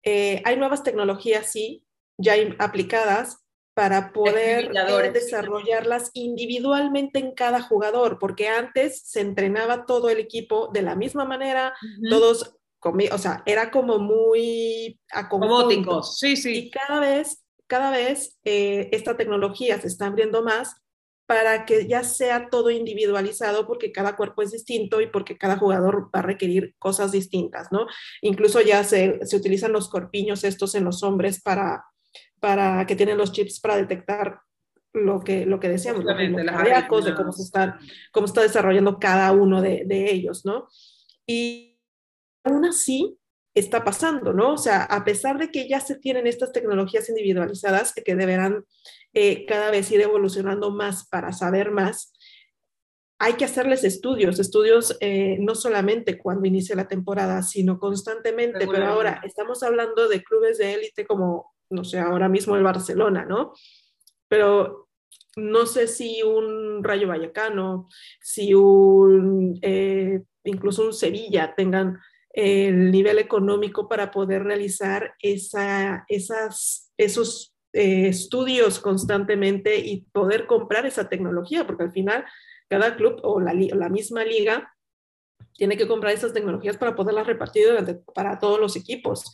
Eh, 0.03 0.41
hay 0.45 0.57
nuevas 0.57 0.83
tecnologías, 0.83 1.51
sí, 1.51 1.83
ya 2.17 2.33
aplicadas 2.57 3.43
para 3.73 4.11
poder 4.11 4.71
desarrollarlas 5.13 6.11
individualmente 6.13 7.19
en 7.19 7.33
cada 7.33 7.61
jugador, 7.61 8.19
porque 8.19 8.49
antes 8.49 9.03
se 9.05 9.21
entrenaba 9.21 9.85
todo 9.85 10.09
el 10.09 10.19
equipo 10.19 10.69
de 10.73 10.81
la 10.81 10.95
misma 10.95 11.23
manera, 11.23 11.73
todos 12.09 12.59
o 12.81 13.17
sea, 13.17 13.43
era 13.45 13.71
como 13.71 13.99
muy 13.99 14.99
acomótico. 15.11 16.01
Sí, 16.03 16.37
sí. 16.37 16.57
Y 16.57 16.71
cada 16.71 16.99
vez, 16.99 17.43
cada 17.69 17.91
vez 17.91 18.37
eh, 18.43 18.89
esta 18.91 19.15
tecnología 19.15 19.79
se 19.79 19.87
está 19.87 20.07
abriendo 20.07 20.43
más 20.43 20.81
para 21.27 21.65
que 21.67 21.85
ya 21.87 22.03
sea 22.03 22.49
todo 22.49 22.71
individualizado 22.71 23.67
porque 23.67 23.91
cada 23.91 24.15
cuerpo 24.15 24.41
es 24.41 24.51
distinto 24.51 24.99
y 24.99 25.05
porque 25.05 25.37
cada 25.37 25.57
jugador 25.57 26.09
va 26.13 26.21
a 26.21 26.23
requerir 26.23 26.73
cosas 26.79 27.11
distintas, 27.11 27.71
¿no? 27.71 27.85
Incluso 28.23 28.61
ya 28.61 28.83
se, 28.83 29.23
se 29.23 29.35
utilizan 29.35 29.71
los 29.71 29.89
corpiños 29.89 30.43
estos 30.43 30.73
en 30.73 30.85
los 30.85 31.03
hombres 31.03 31.39
para, 31.39 31.85
para 32.39 32.87
que 32.87 32.95
tienen 32.95 33.19
los 33.19 33.31
chips 33.31 33.59
para 33.59 33.77
detectar 33.77 34.41
lo 34.91 35.19
que, 35.19 35.45
lo 35.45 35.59
que 35.59 35.69
decíamos, 35.69 36.03
los 36.03 36.15
cardíacos, 36.45 37.05
de 37.05 37.13
cómo 37.13 37.31
se 37.31 37.43
están, 37.43 37.77
cómo 38.11 38.25
está 38.25 38.41
desarrollando 38.41 38.97
cada 38.97 39.31
uno 39.31 39.61
de, 39.61 39.83
de 39.85 40.11
ellos, 40.11 40.45
¿no? 40.45 40.67
Y 41.27 41.79
aún 42.43 42.65
así 42.65 43.18
está 43.59 43.83
pasando, 43.83 44.33
¿no? 44.33 44.53
O 44.53 44.57
sea, 44.57 44.83
a 44.83 45.03
pesar 45.03 45.37
de 45.37 45.49
que 45.49 45.67
ya 45.67 45.79
se 45.79 45.95
tienen 45.95 46.27
estas 46.27 46.51
tecnologías 46.51 47.09
individualizadas 47.09 47.93
que 47.93 48.15
deberán 48.15 48.65
eh, 49.13 49.45
cada 49.45 49.71
vez 49.71 49.91
ir 49.91 50.01
evolucionando 50.01 50.71
más 50.71 51.07
para 51.07 51.31
saber 51.31 51.71
más, 51.71 52.13
hay 53.21 53.33
que 53.33 53.45
hacerles 53.45 53.83
estudios, 53.83 54.39
estudios 54.39 54.97
eh, 55.01 55.37
no 55.41 55.53
solamente 55.53 56.17
cuando 56.17 56.47
inicia 56.47 56.75
la 56.75 56.87
temporada, 56.87 57.43
sino 57.43 57.77
constantemente. 57.77 58.65
Pero 58.65 58.85
ahora 58.85 59.21
estamos 59.25 59.61
hablando 59.61 60.07
de 60.07 60.23
clubes 60.23 60.57
de 60.57 60.73
élite 60.73 61.05
como, 61.05 61.53
no 61.69 61.83
sé, 61.83 61.99
ahora 61.99 62.29
mismo 62.29 62.55
el 62.55 62.63
Barcelona, 62.63 63.25
¿no? 63.25 63.53
Pero 64.29 64.87
no 65.35 65.65
sé 65.65 65.87
si 65.87 66.23
un 66.23 66.81
Rayo 66.81 67.09
Vallecano, 67.09 67.89
si 68.21 68.53
un, 68.53 69.59
eh, 69.61 70.21
incluso 70.45 70.85
un 70.85 70.93
Sevilla 70.93 71.53
tengan 71.55 71.99
el 72.39 72.91
nivel 72.91 73.19
económico 73.19 73.89
para 73.89 74.11
poder 74.11 74.43
realizar 74.43 75.13
esa, 75.19 76.05
esas, 76.07 76.91
esos 76.97 77.53
eh, 77.73 78.07
estudios 78.07 78.79
constantemente 78.79 79.77
y 79.77 80.05
poder 80.13 80.47
comprar 80.47 80.85
esa 80.85 81.09
tecnología, 81.09 81.67
porque 81.67 81.83
al 81.83 81.91
final 81.91 82.25
cada 82.69 82.95
club 82.95 83.19
o 83.23 83.41
la, 83.41 83.53
la 83.53 83.89
misma 83.89 84.23
liga 84.23 84.73
tiene 85.53 85.75
que 85.75 85.87
comprar 85.87 86.13
esas 86.13 86.33
tecnologías 86.33 86.77
para 86.77 86.95
poderlas 86.95 87.27
repartir 87.27 87.67
para 88.15 88.39
todos 88.39 88.59
los 88.59 88.75
equipos. 88.77 89.31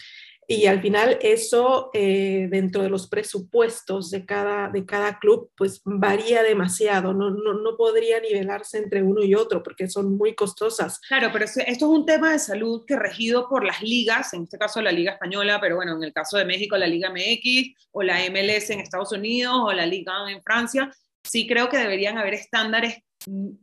Y 0.48 0.68
al 0.68 0.82
final 0.82 1.18
eso 1.22 1.90
eh, 1.94 2.48
dentro 2.50 2.84
de 2.84 2.90
los 2.90 3.08
presupuestos 3.08 4.12
de 4.12 4.26
cada, 4.26 4.70
de 4.70 4.86
cada 4.86 5.18
club 5.18 5.50
pues 5.56 5.82
varía 5.84 6.44
demasiado, 6.44 7.14
no, 7.14 7.32
no, 7.32 7.54
no, 7.54 7.76
podría 7.78 8.20
nivelarse 8.20 8.78
entre 8.78 9.02
uno 9.02 9.24
y 9.24 9.34
otro 9.36 9.64
porque 9.64 9.90
son 9.90 10.18
muy 10.18 10.36
costosas. 10.36 11.00
Claro, 11.08 11.30
pero 11.34 11.46
esto 11.46 11.62
es 11.66 11.82
un 11.82 12.06
tema 12.06 12.32
de 12.32 12.40
salud 12.40 12.84
que 12.86 12.96
regido 12.96 13.50
por 13.50 13.64
las 13.64 13.82
ligas, 13.82 14.34
en 14.34 14.44
este 14.44 14.58
caso 14.58 14.82
la 14.82 14.92
Liga 14.92 15.14
Española, 15.14 15.60
pero 15.60 15.76
bueno, 15.76 15.96
en 15.96 16.04
el 16.04 16.14
caso 16.14 16.38
de 16.38 16.46
México 16.46 16.78
la 16.78 16.88
Liga 16.88 17.10
MX 17.10 17.90
o 17.92 18.04
la 18.04 18.20
MLS 18.30 18.70
en 18.70 18.80
Estados 18.80 19.12
Unidos 19.12 19.56
o 19.58 19.74
la 19.74 19.86
Liga 19.86 20.14
en 20.30 20.42
Francia, 20.44 20.92
sí 21.24 21.48
creo 21.48 21.70
que 21.70 21.78
deberían 21.78 22.18
haber 22.18 22.36
estándares 22.36 22.98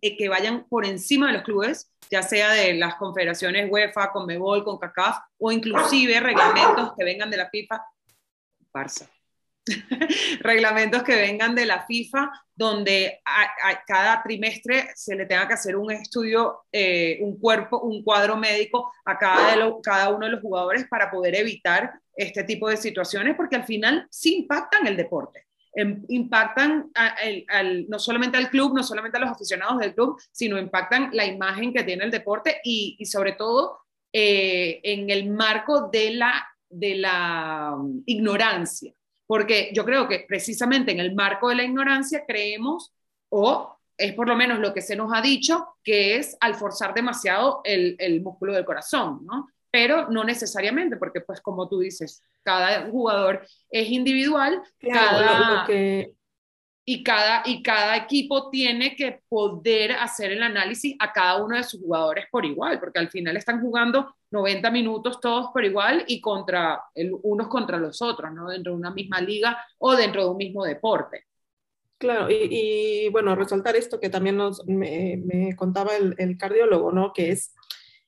que 0.00 0.28
vayan 0.28 0.66
por 0.68 0.84
encima 0.84 1.28
de 1.28 1.34
los 1.34 1.42
clubes 1.42 1.92
ya 2.12 2.22
sea 2.22 2.52
de 2.52 2.74
las 2.74 2.96
confederaciones 2.96 3.70
UEFA, 3.70 4.12
CONMEBOL, 4.12 4.64
CONCACAF, 4.64 5.16
o 5.38 5.50
inclusive 5.50 6.20
reglamentos 6.20 6.92
que 6.94 7.04
vengan 7.04 7.30
de 7.30 7.38
la 7.38 7.48
FIFA, 7.48 7.82
Barça, 8.70 9.08
reglamentos 10.40 11.02
que 11.04 11.16
vengan 11.16 11.54
de 11.54 11.64
la 11.64 11.86
FIFA, 11.86 12.30
donde 12.54 13.22
a, 13.24 13.82
cada 13.86 14.22
trimestre 14.22 14.90
se 14.94 15.16
le 15.16 15.24
tenga 15.24 15.48
que 15.48 15.54
hacer 15.54 15.74
un 15.74 15.90
estudio, 15.90 16.66
eh, 16.70 17.16
un 17.22 17.38
cuerpo, 17.38 17.80
un 17.80 18.04
cuadro 18.04 18.36
médico 18.36 18.92
a 19.06 19.16
cada, 19.16 19.56
cada 19.82 20.10
uno 20.10 20.26
de 20.26 20.32
los 20.32 20.42
jugadores 20.42 20.86
para 20.88 21.10
poder 21.10 21.34
evitar 21.34 21.94
este 22.14 22.44
tipo 22.44 22.68
de 22.68 22.76
situaciones, 22.76 23.36
porque 23.36 23.56
al 23.56 23.64
final 23.64 24.06
sí 24.10 24.36
impactan 24.40 24.86
el 24.86 24.98
deporte. 24.98 25.46
Em, 25.74 26.04
impactan 26.08 26.92
no 27.88 27.98
solamente 27.98 28.36
al 28.36 28.50
club, 28.50 28.74
no 28.74 28.82
solamente 28.82 29.16
a 29.16 29.20
los 29.20 29.30
aficionados 29.30 29.78
del 29.78 29.94
club, 29.94 30.20
sino 30.30 30.58
impactan 30.58 31.10
la 31.14 31.24
imagen 31.24 31.72
que 31.72 31.82
tiene 31.82 32.04
el 32.04 32.10
deporte 32.10 32.60
y, 32.62 33.02
sobre 33.06 33.32
todo 33.32 33.80
eh, 34.12 34.80
en 34.82 35.08
el 35.08 35.30
marco 35.30 35.88
de 35.88 36.10
la, 36.10 36.46
de 36.68 36.96
la 36.96 37.74
um, 37.74 38.02
ignorancia. 38.04 38.92
Porque 39.26 39.70
yo 39.72 39.86
creo 39.86 40.06
que 40.08 40.26
precisamente 40.28 40.92
en 40.92 41.00
el 41.00 41.14
marco 41.14 41.48
de 41.48 41.54
la 41.54 41.64
ignorancia 41.64 42.24
creemos 42.26 42.92
o 43.30 43.78
es 43.96 44.12
por 44.12 44.28
lo 44.28 44.36
menos 44.36 44.58
lo 44.58 44.74
que 44.74 44.82
se 44.82 44.96
nos 44.96 45.10
ha 45.14 45.22
dicho, 45.22 45.76
que 45.82 46.16
es 46.16 46.36
al 46.40 46.54
forzar 46.54 46.92
demasiado 46.92 47.62
el, 47.64 47.96
el 47.98 48.20
músculo 48.20 48.52
del 48.52 48.66
corazón, 48.66 49.24
¿no? 49.24 49.48
Pero 49.72 50.08
no 50.10 50.22
necesariamente, 50.22 50.96
porque 50.96 51.22
pues 51.22 51.40
como 51.40 51.68
tú 51.68 51.80
dices, 51.80 52.22
cada 52.44 52.88
jugador 52.88 53.44
es 53.70 53.88
individual, 53.88 54.62
cada... 54.78 55.66
que 55.66 56.14
y 56.84 57.04
cada, 57.04 57.42
y 57.44 57.62
cada 57.62 57.96
equipo 57.96 58.50
tiene 58.50 58.96
que 58.96 59.20
poder 59.28 59.92
hacer 59.92 60.32
el 60.32 60.42
análisis 60.42 60.96
a 60.98 61.12
cada 61.12 61.42
uno 61.42 61.56
de 61.56 61.62
sus 61.62 61.80
jugadores 61.80 62.26
por 62.30 62.44
igual, 62.44 62.80
porque 62.80 62.98
al 62.98 63.08
final 63.08 63.36
están 63.36 63.60
jugando 63.60 64.16
90 64.32 64.68
minutos 64.70 65.20
todos 65.20 65.50
por 65.52 65.64
igual 65.64 66.04
y 66.08 66.20
contra 66.20 66.82
el, 66.94 67.12
unos 67.22 67.46
contra 67.46 67.78
los 67.78 68.02
otros, 68.02 68.32
¿no? 68.32 68.48
Dentro 68.48 68.72
de 68.72 68.78
una 68.78 68.90
misma 68.90 69.20
liga 69.20 69.64
o 69.78 69.94
dentro 69.94 70.24
de 70.24 70.30
un 70.30 70.36
mismo 70.36 70.64
deporte. 70.64 71.26
Claro, 71.98 72.26
y, 72.28 73.08
bueno, 73.10 73.36
resaltar 73.36 73.76
esto 73.76 74.00
que 74.00 74.10
también 74.10 74.36
nos, 74.36 74.66
me, 74.66 75.54
contaba 75.54 75.92
el, 75.96 76.36
cardiólogo, 76.36 76.90
¿no? 76.90 77.12
Que 77.12 77.30
es, 77.30 77.54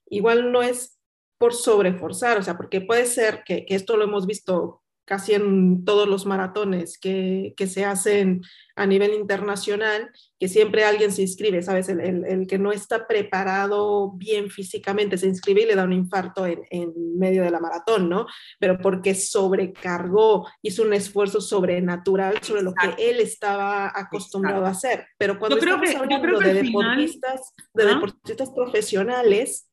igual 0.07 0.51
no 0.51 0.65
es 0.65 0.94
por 1.39 1.55
sobreforzar, 1.55 2.39
o 2.39 2.43
sea, 2.43 2.57
porque 2.57 2.81
puede 2.81 3.07
ser 3.07 3.43
que, 3.45 3.67
que 3.67 3.75
esto 3.75 3.97
lo 3.97 4.05
hemos 4.05 4.27
visto 4.27 4.85
casi 5.05 5.35
en 5.35 5.85
todos 5.85 6.09
los 6.09 6.25
maratones 6.27 6.99
que, 6.99 7.53
que, 7.57 7.67
se 7.67 7.85
hacen 7.85 8.43
a 8.75 8.87
nivel 8.87 9.13
internacional, 9.13 10.11
que 10.39 10.49
siempre 10.49 10.85
alguien 10.85 11.13
se 11.13 11.23
inscribe, 11.23 11.63
¿sabes? 11.63 11.89
El, 11.89 12.01
el, 12.01 12.47
que 12.47 12.59
no 12.59 12.73
está 12.73 13.07
preparado 13.07 14.13
bien 14.13 14.51
físicamente 14.51 15.19
se 15.19 15.27
inscribe 15.27 15.63
y 15.63 15.67
le 15.67 15.75
da 15.75 15.85
un 15.85 15.93
infarto 15.93 16.47
en, 16.47 16.63
en, 16.71 16.93
medio 17.19 17.43
de 17.43 17.51
la 17.51 17.61
maratón, 17.61 18.09
¿no? 18.09 18.27
Pero 18.59 18.79
porque 18.79 19.15
sobrecargó, 19.15 20.49
hizo 20.63 20.83
un 20.83 20.95
esfuerzo 20.95 21.41
sobrenatural 21.41 22.43
sobre 22.43 22.63
lo 22.63 22.73
que 22.73 23.11
él 23.11 23.21
estaba 23.21 23.93
acostumbrado 23.95 24.65
a 24.65 24.71
hacer. 24.71 25.07
Pero 25.19 25.39
cuando 25.39 25.59
estamos 25.59 25.95
hablando 25.95 26.39
de, 26.41 26.55
deportistas, 26.55 27.53
de 27.75 27.87
deportistas 27.87 28.51
profesionales, 28.51 29.69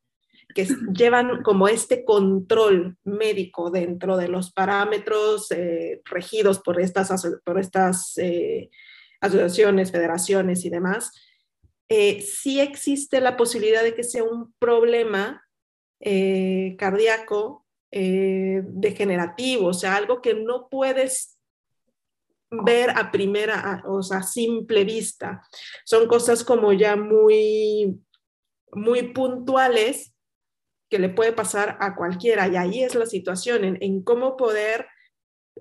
que 0.53 0.67
llevan 0.93 1.43
como 1.43 1.67
este 1.67 2.03
control 2.03 2.97
médico 3.03 3.69
dentro 3.69 4.17
de 4.17 4.27
los 4.27 4.51
parámetros 4.51 5.51
eh, 5.51 6.01
regidos 6.05 6.59
por 6.59 6.79
estas, 6.79 7.25
por 7.43 7.59
estas 7.59 8.17
eh, 8.17 8.69
asociaciones, 9.19 9.91
federaciones 9.91 10.65
y 10.65 10.69
demás, 10.69 11.11
eh, 11.89 12.21
sí 12.21 12.59
existe 12.59 13.19
la 13.21 13.37
posibilidad 13.37 13.83
de 13.83 13.95
que 13.95 14.03
sea 14.03 14.23
un 14.23 14.53
problema 14.59 15.43
cardíaco 16.77 17.67
degenerativo, 17.91 19.67
o 19.67 19.73
sea, 19.73 19.95
algo 19.95 20.19
que 20.19 20.33
no 20.33 20.67
puedes 20.67 21.37
ver 22.49 22.89
a 22.89 23.11
primera, 23.11 23.83
o 23.85 24.01
sea, 24.01 24.23
simple 24.23 24.83
vista. 24.83 25.43
Son 25.85 26.07
cosas 26.07 26.43
como 26.43 26.73
ya 26.73 26.95
muy, 26.95 28.01
muy 28.71 29.13
puntuales 29.13 30.10
que 30.91 30.99
le 30.99 31.09
puede 31.09 31.31
pasar 31.31 31.77
a 31.79 31.95
cualquiera. 31.95 32.49
Y 32.49 32.57
ahí 32.57 32.83
es 32.83 32.95
la 32.95 33.05
situación, 33.05 33.77
en, 33.79 34.03
cómo 34.03 34.35
poder 34.35 34.87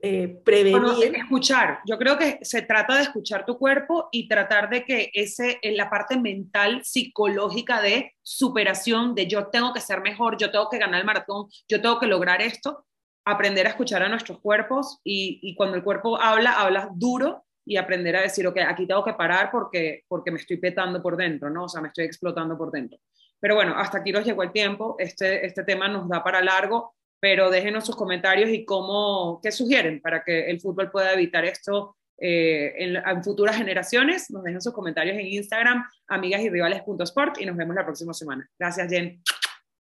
eh, 0.02 0.40
prevenir. 0.44 1.14
escuchar. 1.14 1.78
Yo 1.86 1.96
creo 1.98 2.18
que 2.18 2.40
se 2.42 2.62
trata 2.62 2.96
de 2.96 3.02
escuchar 3.02 3.46
tu 3.46 3.56
cuerpo 3.56 4.08
y 4.10 4.26
tratar 4.26 4.68
de 4.68 4.84
que 4.84 5.10
ese, 5.14 5.60
en 5.62 5.76
la 5.76 5.88
parte 5.88 6.18
mental, 6.18 6.80
psicológica 6.84 7.80
de 7.80 8.12
superación, 8.22 9.14
de 9.14 9.28
yo 9.28 9.46
tengo 9.46 9.72
que 9.72 9.80
ser 9.80 10.00
mejor, 10.00 10.36
yo 10.36 10.50
tengo 10.50 10.68
que 10.68 10.78
ganar 10.78 10.98
el 11.00 11.06
maratón, 11.06 11.46
yo 11.68 11.80
tengo 11.80 12.00
que 12.00 12.08
lograr 12.08 12.42
esto, 12.42 12.84
aprender 13.24 13.68
a 13.68 13.70
escuchar 13.70 14.02
a 14.02 14.08
nuestros 14.08 14.40
cuerpos 14.40 14.98
y, 15.04 15.38
y 15.42 15.54
cuando 15.54 15.76
el 15.76 15.84
cuerpo 15.84 16.20
habla, 16.20 16.60
habla 16.60 16.90
duro 16.92 17.44
y 17.64 17.76
aprender 17.76 18.16
a 18.16 18.22
decir, 18.22 18.44
ok, 18.48 18.58
aquí 18.66 18.84
tengo 18.84 19.04
que 19.04 19.12
parar 19.12 19.50
porque, 19.52 20.02
porque 20.08 20.32
me 20.32 20.38
estoy 20.38 20.56
petando 20.56 21.00
por 21.00 21.16
dentro, 21.16 21.50
¿no? 21.50 21.64
O 21.64 21.68
sea, 21.68 21.80
me 21.80 21.86
estoy 21.86 22.04
explotando 22.04 22.58
por 22.58 22.72
dentro. 22.72 22.98
Pero 23.40 23.54
bueno, 23.54 23.74
hasta 23.76 23.98
aquí 23.98 24.12
nos 24.12 24.24
llegó 24.24 24.42
el 24.42 24.52
tiempo. 24.52 24.96
Este, 24.98 25.46
este 25.46 25.64
tema 25.64 25.88
nos 25.88 26.08
da 26.08 26.22
para 26.22 26.42
largo, 26.42 26.94
pero 27.18 27.50
déjenos 27.50 27.86
sus 27.86 27.96
comentarios 27.96 28.50
y 28.50 28.64
cómo, 28.64 29.40
qué 29.42 29.50
sugieren 29.50 30.00
para 30.00 30.22
que 30.22 30.50
el 30.50 30.60
fútbol 30.60 30.90
pueda 30.90 31.12
evitar 31.12 31.44
esto 31.44 31.96
eh, 32.18 32.74
en, 32.76 33.24
futuras 33.24 33.56
generaciones. 33.56 34.30
Nos 34.30 34.44
dejen 34.44 34.60
sus 34.60 34.74
comentarios 34.74 35.16
en 35.16 35.26
Instagram, 35.26 35.84
amigas 36.08 36.42
y 36.42 36.50
rivales.sport 36.50 37.40
y 37.40 37.46
nos 37.46 37.56
vemos 37.56 37.74
la 37.74 37.84
próxima 37.84 38.12
semana. 38.12 38.48
Gracias, 38.58 38.88
Jen. 38.90 39.22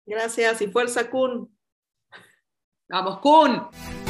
Gracias 0.06 0.60
y 0.62 0.68
fuerza, 0.68 1.08
Kun. 1.10 1.50
Vamos, 2.88 3.18
Kun. 3.20 4.07